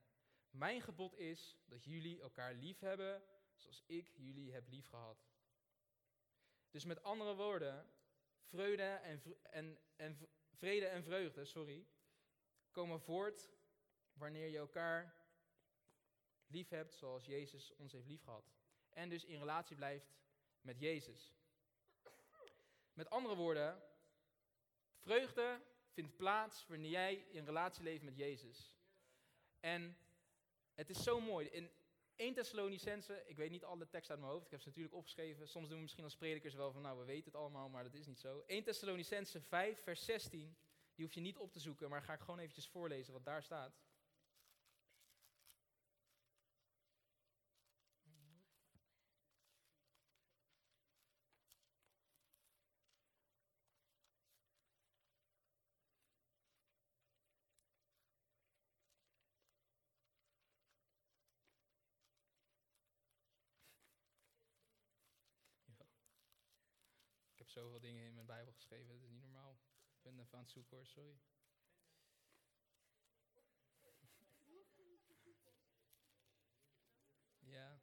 Mijn 0.49 0.81
gebod 0.81 1.15
is 1.17 1.57
dat 1.65 1.83
jullie 1.83 2.21
elkaar 2.21 2.53
lief 2.53 2.79
hebben 2.79 3.23
zoals 3.55 3.83
ik 3.85 4.11
jullie 4.15 4.53
heb 4.53 4.67
lief 4.67 4.87
gehad. 4.87 5.25
Dus 6.69 6.85
met 6.85 7.03
andere 7.03 7.35
woorden, 7.35 7.91
vreugde 8.47 8.83
en, 8.83 9.21
en, 9.41 9.79
en, 9.95 10.29
vrede 10.53 10.85
en 10.85 11.03
vreugde 11.03 11.45
sorry, 11.45 11.87
komen 12.71 13.01
voort 13.01 13.49
wanneer 14.13 14.47
je 14.47 14.57
elkaar 14.57 15.15
lief 16.47 16.69
hebt 16.69 16.93
zoals 16.93 17.25
Jezus 17.25 17.75
ons 17.75 17.91
heeft 17.91 18.07
lief 18.07 18.23
gehad. 18.23 18.51
En 18.89 19.09
dus 19.09 19.25
in 19.25 19.39
relatie 19.39 19.75
blijft 19.75 20.13
met 20.61 20.79
Jezus. 20.79 21.33
Met 22.93 23.09
andere 23.09 23.35
woorden, 23.35 23.83
vreugde 25.01 25.61
vindt 25.89 26.15
plaats 26.15 26.67
wanneer 26.67 26.89
jij 26.89 27.25
in 27.31 27.45
relatie 27.45 27.83
leeft 27.83 28.03
met 28.03 28.15
Jezus. 28.15 28.75
En 29.59 29.97
het 30.73 30.89
is 30.89 31.03
zo 31.03 31.19
mooi. 31.19 31.47
In, 31.47 31.69
1 32.15 32.33
Thessalonicense, 32.33 33.23
ik 33.25 33.37
weet 33.37 33.51
niet 33.51 33.63
alle 33.63 33.87
teksten 33.87 34.11
uit 34.11 34.19
mijn 34.19 34.31
hoofd, 34.31 34.45
ik 34.45 34.51
heb 34.51 34.61
ze 34.61 34.67
natuurlijk 34.67 34.95
opgeschreven. 34.95 35.47
Soms 35.47 35.67
doen 35.67 35.75
we 35.75 35.81
misschien 35.81 36.03
als 36.03 36.15
predikers 36.15 36.53
wel 36.53 36.71
van, 36.71 36.81
nou 36.81 36.99
we 36.99 37.05
weten 37.05 37.31
het 37.31 37.35
allemaal, 37.35 37.69
maar 37.69 37.83
dat 37.83 37.93
is 37.93 38.05
niet 38.05 38.19
zo. 38.19 38.43
1 38.47 38.63
Thessalonicense 38.63 39.41
5, 39.41 39.83
vers 39.83 40.05
16, 40.05 40.55
die 40.95 41.05
hoef 41.05 41.13
je 41.13 41.21
niet 41.21 41.37
op 41.37 41.51
te 41.51 41.59
zoeken, 41.59 41.89
maar 41.89 42.01
ga 42.01 42.13
ik 42.13 42.19
gewoon 42.19 42.39
eventjes 42.39 42.67
voorlezen 42.67 43.13
wat 43.13 43.25
daar 43.25 43.43
staat. 43.43 43.79
zoveel 67.51 67.79
dingen 67.79 68.05
in 68.05 68.13
mijn 68.13 68.25
Bijbel 68.25 68.53
geschreven, 68.53 68.87
dat 68.87 69.01
is 69.01 69.09
niet 69.09 69.21
normaal. 69.21 69.59
Ik 69.95 70.01
ben 70.01 70.19
even 70.19 70.37
aan 70.37 70.43
het 70.43 70.51
zoeken 70.51 70.77
hoor, 70.77 70.85
sorry. 70.85 71.19
Ja. 77.39 77.81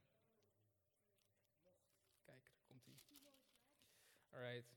Kijk, 2.24 2.50
daar 2.50 2.60
komt 2.66 2.84
hij. 2.84 3.00
Alright. 4.30 4.76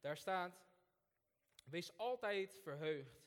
Daar 0.00 0.16
staat: 0.16 0.64
Wees 1.64 1.96
altijd 1.96 2.58
verheugd. 2.62 3.22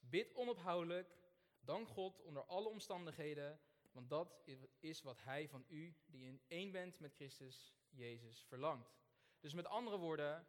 Bid 0.00 0.34
onophoudelijk. 0.34 1.20
Dank 1.60 1.88
God 1.88 2.20
onder 2.20 2.44
alle 2.44 2.68
omstandigheden, 2.68 3.60
want 3.92 4.10
dat 4.10 4.40
is 4.78 5.02
wat 5.02 5.18
Hij 5.18 5.48
van 5.48 5.64
u, 5.68 5.96
die 6.06 6.26
in 6.26 6.42
één 6.48 6.70
bent 6.70 6.98
met 6.98 7.14
Christus 7.14 7.74
Jezus, 7.88 8.44
verlangt. 8.44 9.01
Dus 9.42 9.54
met 9.54 9.66
andere 9.66 9.96
woorden, 9.96 10.46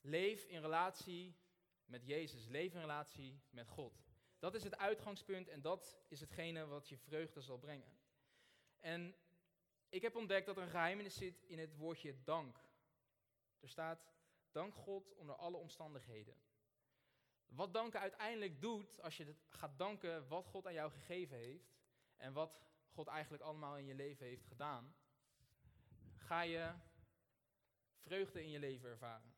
leef 0.00 0.44
in 0.44 0.60
relatie 0.60 1.36
met 1.84 2.06
Jezus, 2.06 2.46
leef 2.46 2.74
in 2.74 2.80
relatie 2.80 3.40
met 3.50 3.68
God. 3.68 4.02
Dat 4.38 4.54
is 4.54 4.64
het 4.64 4.76
uitgangspunt 4.76 5.48
en 5.48 5.60
dat 5.60 5.98
is 6.08 6.20
hetgene 6.20 6.66
wat 6.66 6.88
je 6.88 6.98
vreugde 6.98 7.40
zal 7.40 7.58
brengen. 7.58 7.98
En 8.80 9.16
ik 9.88 10.02
heb 10.02 10.16
ontdekt 10.16 10.46
dat 10.46 10.56
er 10.56 10.62
een 10.62 10.68
geheimenis 10.68 11.14
zit 11.14 11.42
in 11.42 11.58
het 11.58 11.76
woordje 11.76 12.22
dank. 12.22 12.58
Er 13.60 13.68
staat, 13.68 14.12
dank 14.52 14.74
God 14.74 15.14
onder 15.14 15.36
alle 15.36 15.56
omstandigheden. 15.56 16.34
Wat 17.46 17.74
danken 17.74 18.00
uiteindelijk 18.00 18.60
doet, 18.60 19.00
als 19.00 19.16
je 19.16 19.34
gaat 19.48 19.78
danken 19.78 20.28
wat 20.28 20.46
God 20.46 20.66
aan 20.66 20.72
jou 20.72 20.90
gegeven 20.90 21.36
heeft 21.36 21.78
en 22.16 22.32
wat 22.32 22.62
God 22.88 23.06
eigenlijk 23.06 23.42
allemaal 23.42 23.76
in 23.76 23.86
je 23.86 23.94
leven 23.94 24.26
heeft 24.26 24.46
gedaan, 24.46 24.94
ga 26.16 26.40
je 26.40 26.72
vreugde 28.00 28.42
in 28.42 28.50
je 28.50 28.58
leven 28.58 28.88
ervaren. 28.88 29.34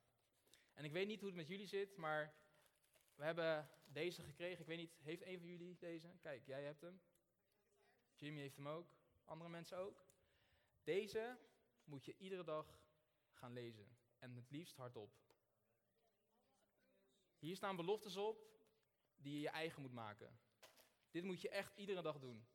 En 0.72 0.84
ik 0.84 0.92
weet 0.92 1.06
niet 1.06 1.20
hoe 1.20 1.28
het 1.28 1.38
met 1.38 1.48
jullie 1.48 1.66
zit, 1.66 1.96
maar 1.96 2.34
we 3.14 3.24
hebben 3.24 3.70
deze 3.84 4.22
gekregen. 4.22 4.60
Ik 4.60 4.66
weet 4.66 4.78
niet, 4.78 4.96
heeft 5.02 5.22
een 5.22 5.38
van 5.38 5.48
jullie 5.48 5.76
deze? 5.78 6.16
Kijk, 6.20 6.46
jij 6.46 6.64
hebt 6.64 6.80
hem. 6.80 7.00
Jimmy 8.14 8.40
heeft 8.40 8.56
hem 8.56 8.68
ook. 8.68 8.94
Andere 9.24 9.50
mensen 9.50 9.78
ook. 9.78 10.06
Deze 10.82 11.38
moet 11.84 12.04
je 12.04 12.16
iedere 12.18 12.44
dag 12.44 12.80
gaan 13.32 13.52
lezen. 13.52 13.96
En 14.18 14.36
het 14.36 14.50
liefst 14.50 14.76
hardop. 14.76 15.20
Hier 17.38 17.56
staan 17.56 17.76
beloftes 17.76 18.16
op 18.16 18.46
die 19.16 19.34
je 19.34 19.40
je 19.40 19.48
eigen 19.48 19.82
moet 19.82 19.92
maken. 19.92 20.38
Dit 21.10 21.24
moet 21.24 21.40
je 21.40 21.48
echt 21.48 21.76
iedere 21.76 22.02
dag 22.02 22.18
doen. 22.18 22.46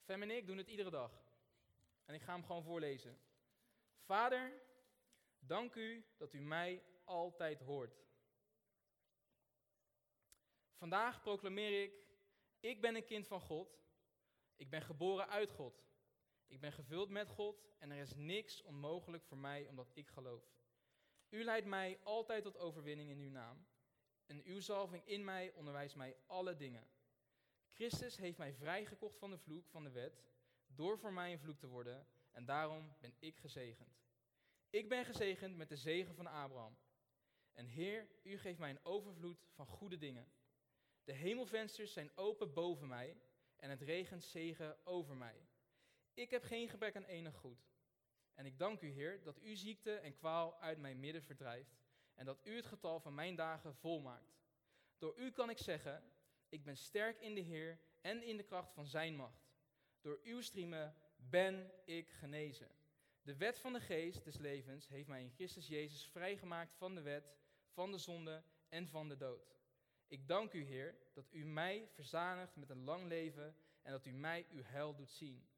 Fem 0.00 0.22
en 0.22 0.30
ik 0.30 0.46
doen 0.46 0.58
het 0.58 0.68
iedere 0.68 0.90
dag. 0.90 1.24
En 2.04 2.14
ik 2.14 2.22
ga 2.22 2.32
hem 2.32 2.44
gewoon 2.44 2.62
voorlezen. 2.62 3.18
Vader, 4.00 4.62
dank 5.46 5.74
u 5.74 6.04
dat 6.16 6.32
u 6.32 6.40
mij 6.40 6.82
altijd 7.04 7.60
hoort. 7.60 8.00
Vandaag 10.74 11.22
proclameer 11.22 11.82
ik, 11.82 12.06
ik 12.60 12.80
ben 12.80 12.94
een 12.94 13.04
kind 13.04 13.26
van 13.26 13.40
God. 13.40 13.80
Ik 14.56 14.70
ben 14.70 14.82
geboren 14.82 15.28
uit 15.28 15.50
God. 15.50 15.84
Ik 16.46 16.60
ben 16.60 16.72
gevuld 16.72 17.08
met 17.08 17.28
God 17.28 17.70
en 17.78 17.90
er 17.90 18.00
is 18.00 18.14
niks 18.14 18.62
onmogelijk 18.62 19.24
voor 19.24 19.38
mij 19.38 19.66
omdat 19.66 19.90
ik 19.94 20.08
geloof. 20.08 20.44
U 21.28 21.44
leidt 21.44 21.66
mij 21.66 22.00
altijd 22.02 22.42
tot 22.42 22.58
overwinning 22.58 23.10
in 23.10 23.18
uw 23.18 23.30
naam. 23.30 23.66
En 24.26 24.44
uw 24.44 24.60
zalving 24.60 25.06
in 25.06 25.24
mij 25.24 25.52
onderwijst 25.52 25.96
mij 25.96 26.16
alle 26.26 26.56
dingen. 26.56 26.88
Christus 27.72 28.16
heeft 28.16 28.38
mij 28.38 28.54
vrijgekocht 28.54 29.18
van 29.18 29.30
de 29.30 29.38
vloek 29.38 29.68
van 29.68 29.84
de 29.84 29.90
wet, 29.90 30.22
door 30.66 30.98
voor 30.98 31.12
mij 31.12 31.32
een 31.32 31.38
vloek 31.38 31.58
te 31.58 31.66
worden, 31.66 32.06
en 32.30 32.44
daarom 32.44 32.96
ben 33.00 33.14
ik 33.18 33.38
gezegend. 33.38 34.00
Ik 34.72 34.88
ben 34.88 35.04
gezegend 35.04 35.56
met 35.56 35.68
de 35.68 35.76
zegen 35.76 36.14
van 36.14 36.26
Abraham. 36.26 36.76
En 37.52 37.66
Heer, 37.66 38.08
u 38.22 38.38
geeft 38.38 38.58
mij 38.58 38.70
een 38.70 38.84
overvloed 38.84 39.46
van 39.50 39.66
goede 39.66 39.96
dingen. 39.96 40.32
De 41.04 41.12
hemelvensters 41.12 41.92
zijn 41.92 42.10
open 42.14 42.52
boven 42.52 42.88
mij 42.88 43.20
en 43.56 43.70
het 43.70 43.80
regent 43.80 44.24
zegen 44.24 44.86
over 44.86 45.16
mij. 45.16 45.46
Ik 46.14 46.30
heb 46.30 46.42
geen 46.42 46.68
gebrek 46.68 46.96
aan 46.96 47.04
enig 47.04 47.34
goed. 47.34 47.70
En 48.34 48.46
ik 48.46 48.58
dank 48.58 48.80
u, 48.80 48.90
Heer, 48.90 49.22
dat 49.22 49.42
u 49.42 49.56
ziekte 49.56 49.94
en 49.94 50.14
kwaal 50.14 50.60
uit 50.60 50.78
mijn 50.78 51.00
midden 51.00 51.22
verdrijft 51.22 51.82
en 52.14 52.24
dat 52.24 52.46
u 52.46 52.56
het 52.56 52.66
getal 52.66 53.00
van 53.00 53.14
mijn 53.14 53.36
dagen 53.36 53.74
volmaakt. 53.74 54.38
Door 54.98 55.18
u 55.18 55.30
kan 55.30 55.50
ik 55.50 55.58
zeggen, 55.58 56.12
ik 56.48 56.64
ben 56.64 56.76
sterk 56.76 57.20
in 57.20 57.34
de 57.34 57.40
Heer 57.40 57.80
en 58.00 58.22
in 58.22 58.36
de 58.36 58.44
kracht 58.44 58.72
van 58.72 58.86
zijn 58.86 59.16
macht. 59.16 59.52
Door 60.00 60.20
uw 60.22 60.40
striemen 60.40 60.96
ben 61.16 61.72
ik 61.84 62.10
genezen. 62.10 62.81
De 63.22 63.36
wet 63.36 63.58
van 63.58 63.72
de 63.72 63.80
geest 63.80 64.24
des 64.24 64.38
levens 64.38 64.88
heeft 64.88 65.08
mij 65.08 65.22
in 65.22 65.30
Christus 65.30 65.66
Jezus 65.66 66.06
vrijgemaakt 66.06 66.74
van 66.74 66.94
de 66.94 67.02
wet, 67.02 67.32
van 67.68 67.90
de 67.90 67.98
zonde 67.98 68.42
en 68.68 68.88
van 68.88 69.08
de 69.08 69.16
dood. 69.16 69.56
Ik 70.06 70.28
dank 70.28 70.52
u, 70.52 70.64
Heer, 70.64 70.96
dat 71.12 71.26
u 71.30 71.44
mij 71.44 71.88
verzanigt 71.92 72.56
met 72.56 72.70
een 72.70 72.84
lang 72.84 73.06
leven 73.06 73.56
en 73.82 73.92
dat 73.92 74.06
u 74.06 74.12
mij 74.12 74.46
uw 74.50 74.62
heil 74.62 74.94
doet 74.94 75.10
zien. 75.10 75.48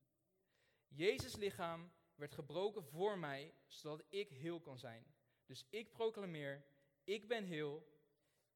Jezus' 0.89 1.37
lichaam 1.37 1.93
werd 2.15 2.33
gebroken 2.33 2.85
voor 2.85 3.19
mij, 3.19 3.55
zodat 3.67 4.05
ik 4.09 4.29
heel 4.29 4.61
kan 4.61 4.79
zijn. 4.79 5.15
Dus 5.47 5.67
ik 5.71 5.93
proclameer, 5.93 6.65
ik 7.05 7.29
ben 7.29 7.45
heel, 7.45 7.87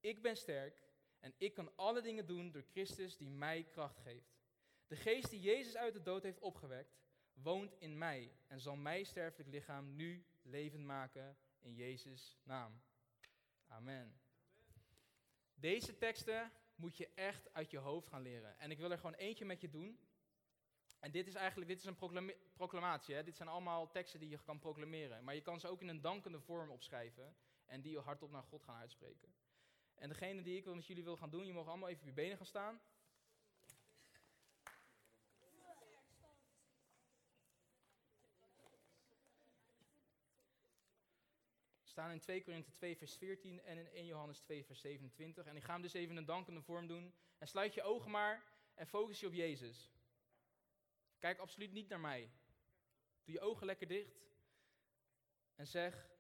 ik 0.00 0.22
ben 0.22 0.36
sterk 0.36 0.82
en 1.18 1.34
ik 1.36 1.54
kan 1.54 1.76
alle 1.76 2.02
dingen 2.02 2.26
doen 2.26 2.50
door 2.50 2.62
Christus 2.62 3.16
die 3.16 3.30
mij 3.30 3.64
kracht 3.64 3.98
geeft. 3.98 4.36
De 4.86 4.96
geest 4.96 5.30
die 5.30 5.40
Jezus 5.40 5.76
uit 5.76 5.92
de 5.92 6.02
dood 6.02 6.22
heeft 6.22 6.38
opgewekt, 6.38 6.98
woont 7.42 7.74
in 7.78 7.98
mij 7.98 8.32
en 8.46 8.60
zal 8.60 8.76
mijn 8.76 9.06
sterfelijk 9.06 9.50
lichaam 9.50 9.96
nu 9.96 10.24
levend 10.42 10.84
maken 10.84 11.36
in 11.58 11.74
Jezus' 11.74 12.38
naam. 12.42 12.80
Amen. 13.66 14.20
Deze 15.54 15.96
teksten 15.96 16.52
moet 16.74 16.96
je 16.96 17.08
echt 17.14 17.52
uit 17.52 17.70
je 17.70 17.78
hoofd 17.78 18.08
gaan 18.08 18.22
leren. 18.22 18.58
En 18.58 18.70
ik 18.70 18.78
wil 18.78 18.90
er 18.90 18.98
gewoon 18.98 19.14
eentje 19.14 19.44
met 19.44 19.60
je 19.60 19.70
doen. 19.70 19.98
En 21.00 21.10
dit 21.10 21.26
is 21.26 21.34
eigenlijk 21.34 21.70
dit 21.70 21.78
is 21.78 21.84
een 21.84 22.32
proclamatie. 22.54 23.14
Hè? 23.14 23.22
Dit 23.22 23.36
zijn 23.36 23.48
allemaal 23.48 23.90
teksten 23.90 24.20
die 24.20 24.28
je 24.28 24.38
kan 24.44 24.58
proclameren. 24.58 25.24
Maar 25.24 25.34
je 25.34 25.40
kan 25.40 25.60
ze 25.60 25.68
ook 25.68 25.80
in 25.80 25.88
een 25.88 26.00
dankende 26.00 26.40
vorm 26.40 26.70
opschrijven. 26.70 27.36
En 27.64 27.80
die 27.80 27.98
hardop 27.98 28.30
naar 28.30 28.42
God 28.42 28.62
gaan 28.62 28.80
uitspreken. 28.80 29.34
En 29.94 30.08
degene 30.08 30.42
die 30.42 30.56
ik 30.56 30.64
met 30.64 30.86
jullie 30.86 31.04
wil 31.04 31.16
gaan 31.16 31.30
doen, 31.30 31.46
je 31.46 31.52
mag 31.52 31.66
allemaal 31.66 31.88
even 31.88 32.00
op 32.00 32.08
je 32.08 32.14
benen 32.14 32.36
gaan 32.36 32.46
staan. 32.46 32.80
Staan 41.98 42.10
in 42.10 42.20
2 42.20 42.42
Korinthe 42.42 42.72
2 42.72 42.96
vers 42.96 43.16
14 43.16 43.60
en 43.60 43.78
in 43.78 43.86
1 43.86 44.06
Johannes 44.06 44.40
2 44.40 44.64
vers 44.64 44.80
27. 44.80 45.46
En 45.46 45.56
ik 45.56 45.62
ga 45.62 45.72
hem 45.72 45.82
dus 45.82 45.92
even 45.92 46.10
in 46.10 46.16
een 46.16 46.24
dankende 46.24 46.62
vorm 46.62 46.86
doen. 46.86 47.14
En 47.38 47.48
sluit 47.48 47.74
je 47.74 47.82
ogen 47.82 48.10
maar 48.10 48.44
en 48.74 48.86
focus 48.86 49.20
je 49.20 49.26
op 49.26 49.32
Jezus. 49.32 49.90
Kijk 51.18 51.38
absoluut 51.38 51.72
niet 51.72 51.88
naar 51.88 52.00
mij. 52.00 52.30
Doe 53.24 53.34
je 53.34 53.40
ogen 53.40 53.66
lekker 53.66 53.86
dicht. 53.86 54.26
En 55.54 55.66
zeg, 55.66 56.10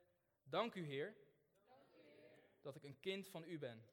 dank 0.42 0.74
u 0.74 0.84
Heer, 0.84 1.16
dat 2.60 2.76
ik 2.76 2.82
een 2.82 3.00
kind 3.00 3.28
van 3.28 3.44
u 3.44 3.58
ben. 3.58 3.84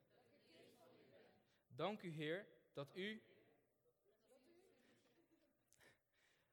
Dank 1.68 2.02
u 2.02 2.10
Heer, 2.10 2.48
dat 2.74 2.96
u 2.96 3.24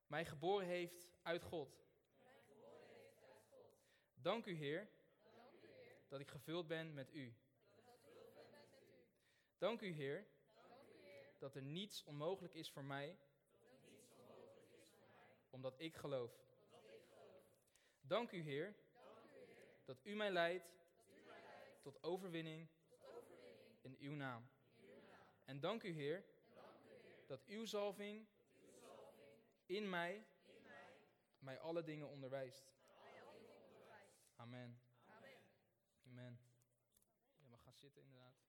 mij 0.06 0.24
geboren 0.24 0.66
heeft 0.66 1.10
uit 1.22 1.42
God. 1.42 1.84
Dank 4.14 4.46
u 4.46 4.54
Heer, 4.54 4.90
dat 6.12 6.20
ik 6.20 6.30
gevuld 6.30 6.66
ben 6.66 6.94
met 6.94 7.12
u. 7.12 7.34
Dank 9.58 9.80
u 9.80 9.86
Heer, 9.86 10.26
dat 11.38 11.54
er 11.54 11.62
niets 11.62 12.04
onmogelijk 12.04 12.54
is 12.54 12.70
voor 12.70 12.84
mij 12.84 13.18
omdat 15.50 15.74
ik 15.80 15.96
geloof. 15.96 16.32
Dank 18.00 18.30
u, 18.32 18.40
Heer, 18.40 18.74
dat 19.84 20.00
u 20.02 20.14
mij 20.14 20.30
leidt 20.30 20.72
tot 21.80 22.02
overwinning 22.02 22.68
in 23.80 23.96
uw 24.00 24.14
naam. 24.14 24.48
En 25.44 25.60
dank 25.60 25.82
u, 25.82 25.90
Heer, 25.90 26.24
dat 27.26 27.44
uw 27.44 27.64
zalving 27.64 28.26
in 29.66 29.88
mij 29.88 30.26
mij 31.38 31.60
alle 31.60 31.82
dingen 31.82 32.08
onderwijst. 32.08 32.72
Amen. 34.36 34.91
Inderdaad. 37.82 38.42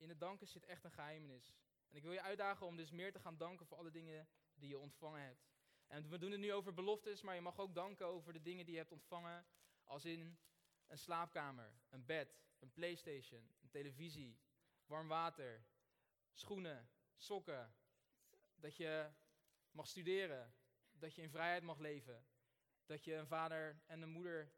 in 0.00 0.08
het 0.08 0.20
danken 0.20 0.46
zit 0.46 0.64
echt 0.64 0.84
een 0.84 0.90
geheimenis. 0.90 1.54
En 1.88 1.96
ik 1.96 2.02
wil 2.02 2.12
je 2.12 2.22
uitdagen 2.22 2.66
om 2.66 2.76
dus 2.76 2.90
meer 2.90 3.12
te 3.12 3.18
gaan 3.18 3.36
danken 3.36 3.66
voor 3.66 3.78
alle 3.78 3.90
dingen 3.90 4.28
die 4.54 4.68
je 4.68 4.78
ontvangen 4.78 5.22
hebt. 5.22 5.48
En 5.86 6.08
we 6.08 6.18
doen 6.18 6.30
het 6.30 6.40
nu 6.40 6.52
over 6.52 6.74
beloftes, 6.74 7.22
maar 7.22 7.34
je 7.34 7.40
mag 7.40 7.58
ook 7.58 7.74
danken 7.74 8.06
over 8.06 8.32
de 8.32 8.42
dingen 8.42 8.64
die 8.64 8.74
je 8.74 8.80
hebt 8.80 8.92
ontvangen. 8.92 9.46
Als 9.84 10.04
in 10.04 10.38
een 10.86 10.98
slaapkamer, 10.98 11.72
een 11.88 12.04
bed, 12.04 12.40
een 12.58 12.72
playstation, 12.72 13.54
een 13.60 13.70
televisie, 13.70 14.38
warm 14.86 15.08
water, 15.08 15.64
schoenen, 16.32 16.90
sokken. 17.16 17.74
Dat 18.54 18.76
je 18.76 19.10
mag 19.70 19.86
studeren, 19.86 20.54
dat 20.92 21.14
je 21.14 21.22
in 21.22 21.30
vrijheid 21.30 21.62
mag 21.62 21.78
leven. 21.78 22.26
Dat 22.90 23.04
je 23.04 23.14
een 23.14 23.26
vader 23.26 23.80
en 23.86 24.02
een 24.02 24.08
moeder 24.08 24.52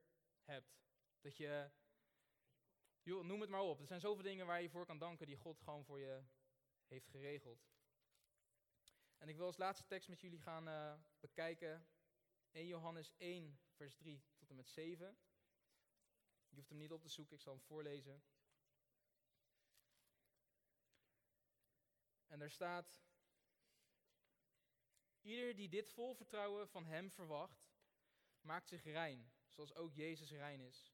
hebt. 0.45 0.81
Dat 1.21 1.37
je 1.37 1.71
Joh, 3.03 3.25
noem 3.25 3.41
het 3.41 3.51
maar 3.51 3.61
op. 3.61 3.81
Er 3.81 3.87
zijn 3.87 4.01
zoveel 4.01 4.23
dingen 4.23 4.47
waar 4.47 4.63
je 4.63 4.71
voor 4.71 4.87
kan 4.87 4.99
danken 4.99 5.27
die 5.27 5.37
God 5.37 5.61
gewoon 5.61 5.85
voor 5.85 5.99
je 5.99 6.23
heeft 6.87 7.09
geregeld. 7.09 7.69
En 9.19 9.29
ik 9.29 9.37
wil 9.37 9.47
als 9.47 9.57
laatste 9.57 9.87
tekst 9.87 10.09
met 10.09 10.21
jullie 10.21 10.41
gaan 10.41 10.69
eh, 10.69 10.95
bekijken. 11.21 11.87
1 12.51 12.67
Johannes 12.67 13.15
1, 13.17 13.61
vers 13.71 13.95
3 13.95 14.25
tot 14.37 14.51
en 14.51 14.57
met 14.57 14.69
7. 14.69 15.19
Je 16.49 16.57
hoeft 16.57 16.69
hem 16.69 16.79
niet 16.79 16.93
op 16.93 17.03
te 17.03 17.09
zoeken, 17.09 17.35
ik 17.35 17.43
zal 17.43 17.53
hem 17.53 17.63
voorlezen. 17.63 18.23
En 22.27 22.39
daar 22.39 22.51
staat: 22.51 23.03
Ieder 25.21 25.57
die 25.57 25.69
dit 25.69 25.89
vol 25.89 26.15
vertrouwen 26.15 26.69
van 26.69 26.87
hem 26.87 27.11
verwacht, 27.11 27.72
maakt 28.43 28.69
zich 28.69 28.85
rein, 28.85 29.33
zoals 29.49 29.75
ook 29.75 29.93
Jezus 29.93 30.31
rein 30.31 30.61
is. 30.61 30.93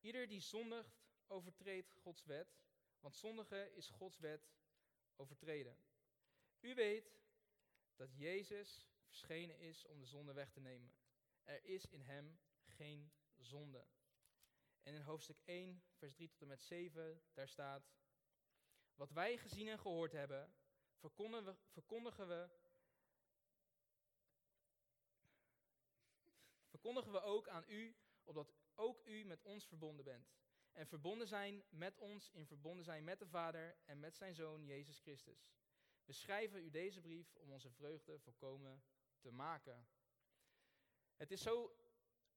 Ieder 0.00 0.28
die 0.28 0.40
zondigt, 0.40 1.00
overtreedt 1.26 1.92
Gods 1.92 2.24
wet, 2.24 2.58
want 3.00 3.16
zondigen 3.16 3.74
is 3.74 3.88
Gods 3.88 4.18
wet 4.18 4.50
overtreden. 5.16 5.76
U 6.60 6.74
weet 6.74 7.18
dat 7.94 8.14
Jezus 8.14 8.86
verschenen 9.06 9.58
is 9.58 9.86
om 9.86 10.00
de 10.00 10.06
zonde 10.06 10.32
weg 10.32 10.50
te 10.50 10.60
nemen. 10.60 10.92
Er 11.42 11.64
is 11.64 11.86
in 11.86 12.02
hem 12.02 12.40
geen 12.64 13.12
zonde. 13.36 13.86
En 14.82 14.94
in 14.94 15.00
hoofdstuk 15.00 15.40
1, 15.44 15.82
vers 15.92 16.14
3 16.14 16.28
tot 16.28 16.40
en 16.40 16.48
met 16.48 16.62
7, 16.62 17.22
daar 17.32 17.48
staat: 17.48 17.90
Wat 18.94 19.10
wij 19.10 19.38
gezien 19.38 19.68
en 19.68 19.78
gehoord 19.78 20.12
hebben, 20.12 20.54
verkondigen 20.94 21.44
we, 21.44 21.56
verkondigen 21.68 22.28
we, 22.28 22.50
verkondigen 26.80 27.12
we 27.12 27.22
ook 27.22 27.48
aan 27.48 27.64
u, 27.66 27.96
opdat 28.24 28.54
ook 28.74 29.06
u 29.06 29.24
met 29.24 29.42
ons 29.42 29.66
verbonden 29.66 30.04
bent. 30.04 30.32
En 30.72 30.86
verbonden 30.86 31.28
zijn 31.28 31.64
met 31.68 31.98
ons, 31.98 32.30
in 32.30 32.46
verbonden 32.46 32.84
zijn 32.84 33.04
met 33.04 33.18
de 33.18 33.26
Vader 33.26 33.76
en 33.84 34.00
met 34.00 34.16
zijn 34.16 34.34
Zoon 34.34 34.64
Jezus 34.64 35.00
Christus. 35.00 35.52
We 36.04 36.12
schrijven 36.12 36.64
u 36.64 36.70
deze 36.70 37.00
brief 37.00 37.36
om 37.36 37.52
onze 37.52 37.70
vreugde 37.70 38.18
volkomen 38.18 38.82
te 39.18 39.30
maken. 39.30 39.88
Het 41.16 41.30
is 41.30 41.42
zo 41.42 41.76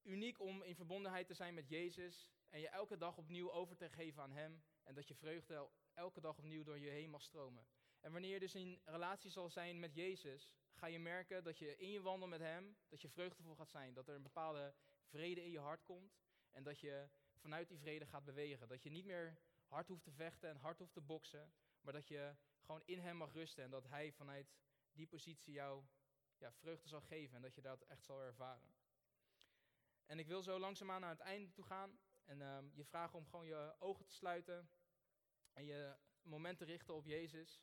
uniek 0.01 0.39
om 0.39 0.63
in 0.63 0.75
verbondenheid 0.75 1.27
te 1.27 1.33
zijn 1.33 1.53
met 1.53 1.69
Jezus 1.69 2.29
en 2.49 2.59
je 2.59 2.67
elke 2.67 2.97
dag 2.97 3.17
opnieuw 3.17 3.51
over 3.51 3.75
te 3.75 3.89
geven 3.89 4.23
aan 4.23 4.31
Hem 4.31 4.63
en 4.83 4.95
dat 4.95 5.07
je 5.07 5.15
vreugde 5.15 5.69
elke 5.93 6.21
dag 6.21 6.37
opnieuw 6.37 6.63
door 6.63 6.79
je 6.79 6.89
heen 6.89 7.09
mag 7.09 7.23
stromen. 7.23 7.65
En 8.03 8.11
wanneer 8.11 8.33
je 8.33 8.39
dus 8.39 8.55
in 8.55 8.81
relatie 8.85 9.31
zal 9.31 9.49
zijn 9.49 9.79
met 9.79 9.93
Jezus, 9.93 10.53
ga 10.73 10.87
je 10.87 10.99
merken 10.99 11.43
dat 11.43 11.57
je 11.57 11.77
in 11.77 11.89
je 11.89 12.01
wandel 12.01 12.27
met 12.27 12.39
Hem, 12.39 12.77
dat 12.87 13.01
je 13.01 13.09
vreugdevol 13.09 13.55
gaat 13.55 13.69
zijn, 13.69 13.93
dat 13.93 14.07
er 14.07 14.15
een 14.15 14.23
bepaalde 14.23 14.73
vrede 15.03 15.43
in 15.43 15.51
je 15.51 15.59
hart 15.59 15.83
komt 15.83 16.19
en 16.51 16.63
dat 16.63 16.79
je 16.79 17.09
vanuit 17.35 17.67
die 17.67 17.77
vrede 17.77 18.05
gaat 18.05 18.23
bewegen. 18.23 18.67
Dat 18.67 18.83
je 18.83 18.89
niet 18.89 19.05
meer 19.05 19.37
hard 19.67 19.87
hoeft 19.87 20.03
te 20.03 20.11
vechten 20.11 20.49
en 20.49 20.55
hard 20.55 20.79
hoeft 20.79 20.93
te 20.93 21.01
boksen, 21.01 21.53
maar 21.81 21.93
dat 21.93 22.07
je 22.07 22.35
gewoon 22.59 22.81
in 22.85 22.99
Hem 22.99 23.17
mag 23.17 23.33
rusten 23.33 23.63
en 23.63 23.69
dat 23.69 23.87
Hij 23.87 24.11
vanuit 24.11 24.53
die 24.91 25.07
positie 25.07 25.53
jou 25.53 25.83
ja, 26.37 26.51
vreugde 26.51 26.87
zal 26.87 27.01
geven 27.01 27.35
en 27.35 27.41
dat 27.41 27.55
je 27.55 27.61
dat 27.61 27.81
echt 27.81 28.03
zal 28.03 28.21
ervaren. 28.21 28.73
En 30.05 30.19
ik 30.19 30.27
wil 30.27 30.43
zo 30.43 30.59
langzaamaan 30.59 31.01
naar 31.01 31.09
het 31.09 31.19
einde 31.19 31.51
toe 31.51 31.65
gaan 31.65 31.99
en 32.23 32.41
um, 32.41 32.71
je 32.73 32.85
vragen 32.85 33.19
om 33.19 33.25
gewoon 33.25 33.45
je 33.45 33.75
ogen 33.79 34.05
te 34.05 34.13
sluiten 34.13 34.69
en 35.53 35.65
je 35.65 35.95
moment 36.21 36.57
te 36.57 36.65
richten 36.65 36.93
op 36.93 37.05
Jezus. 37.05 37.61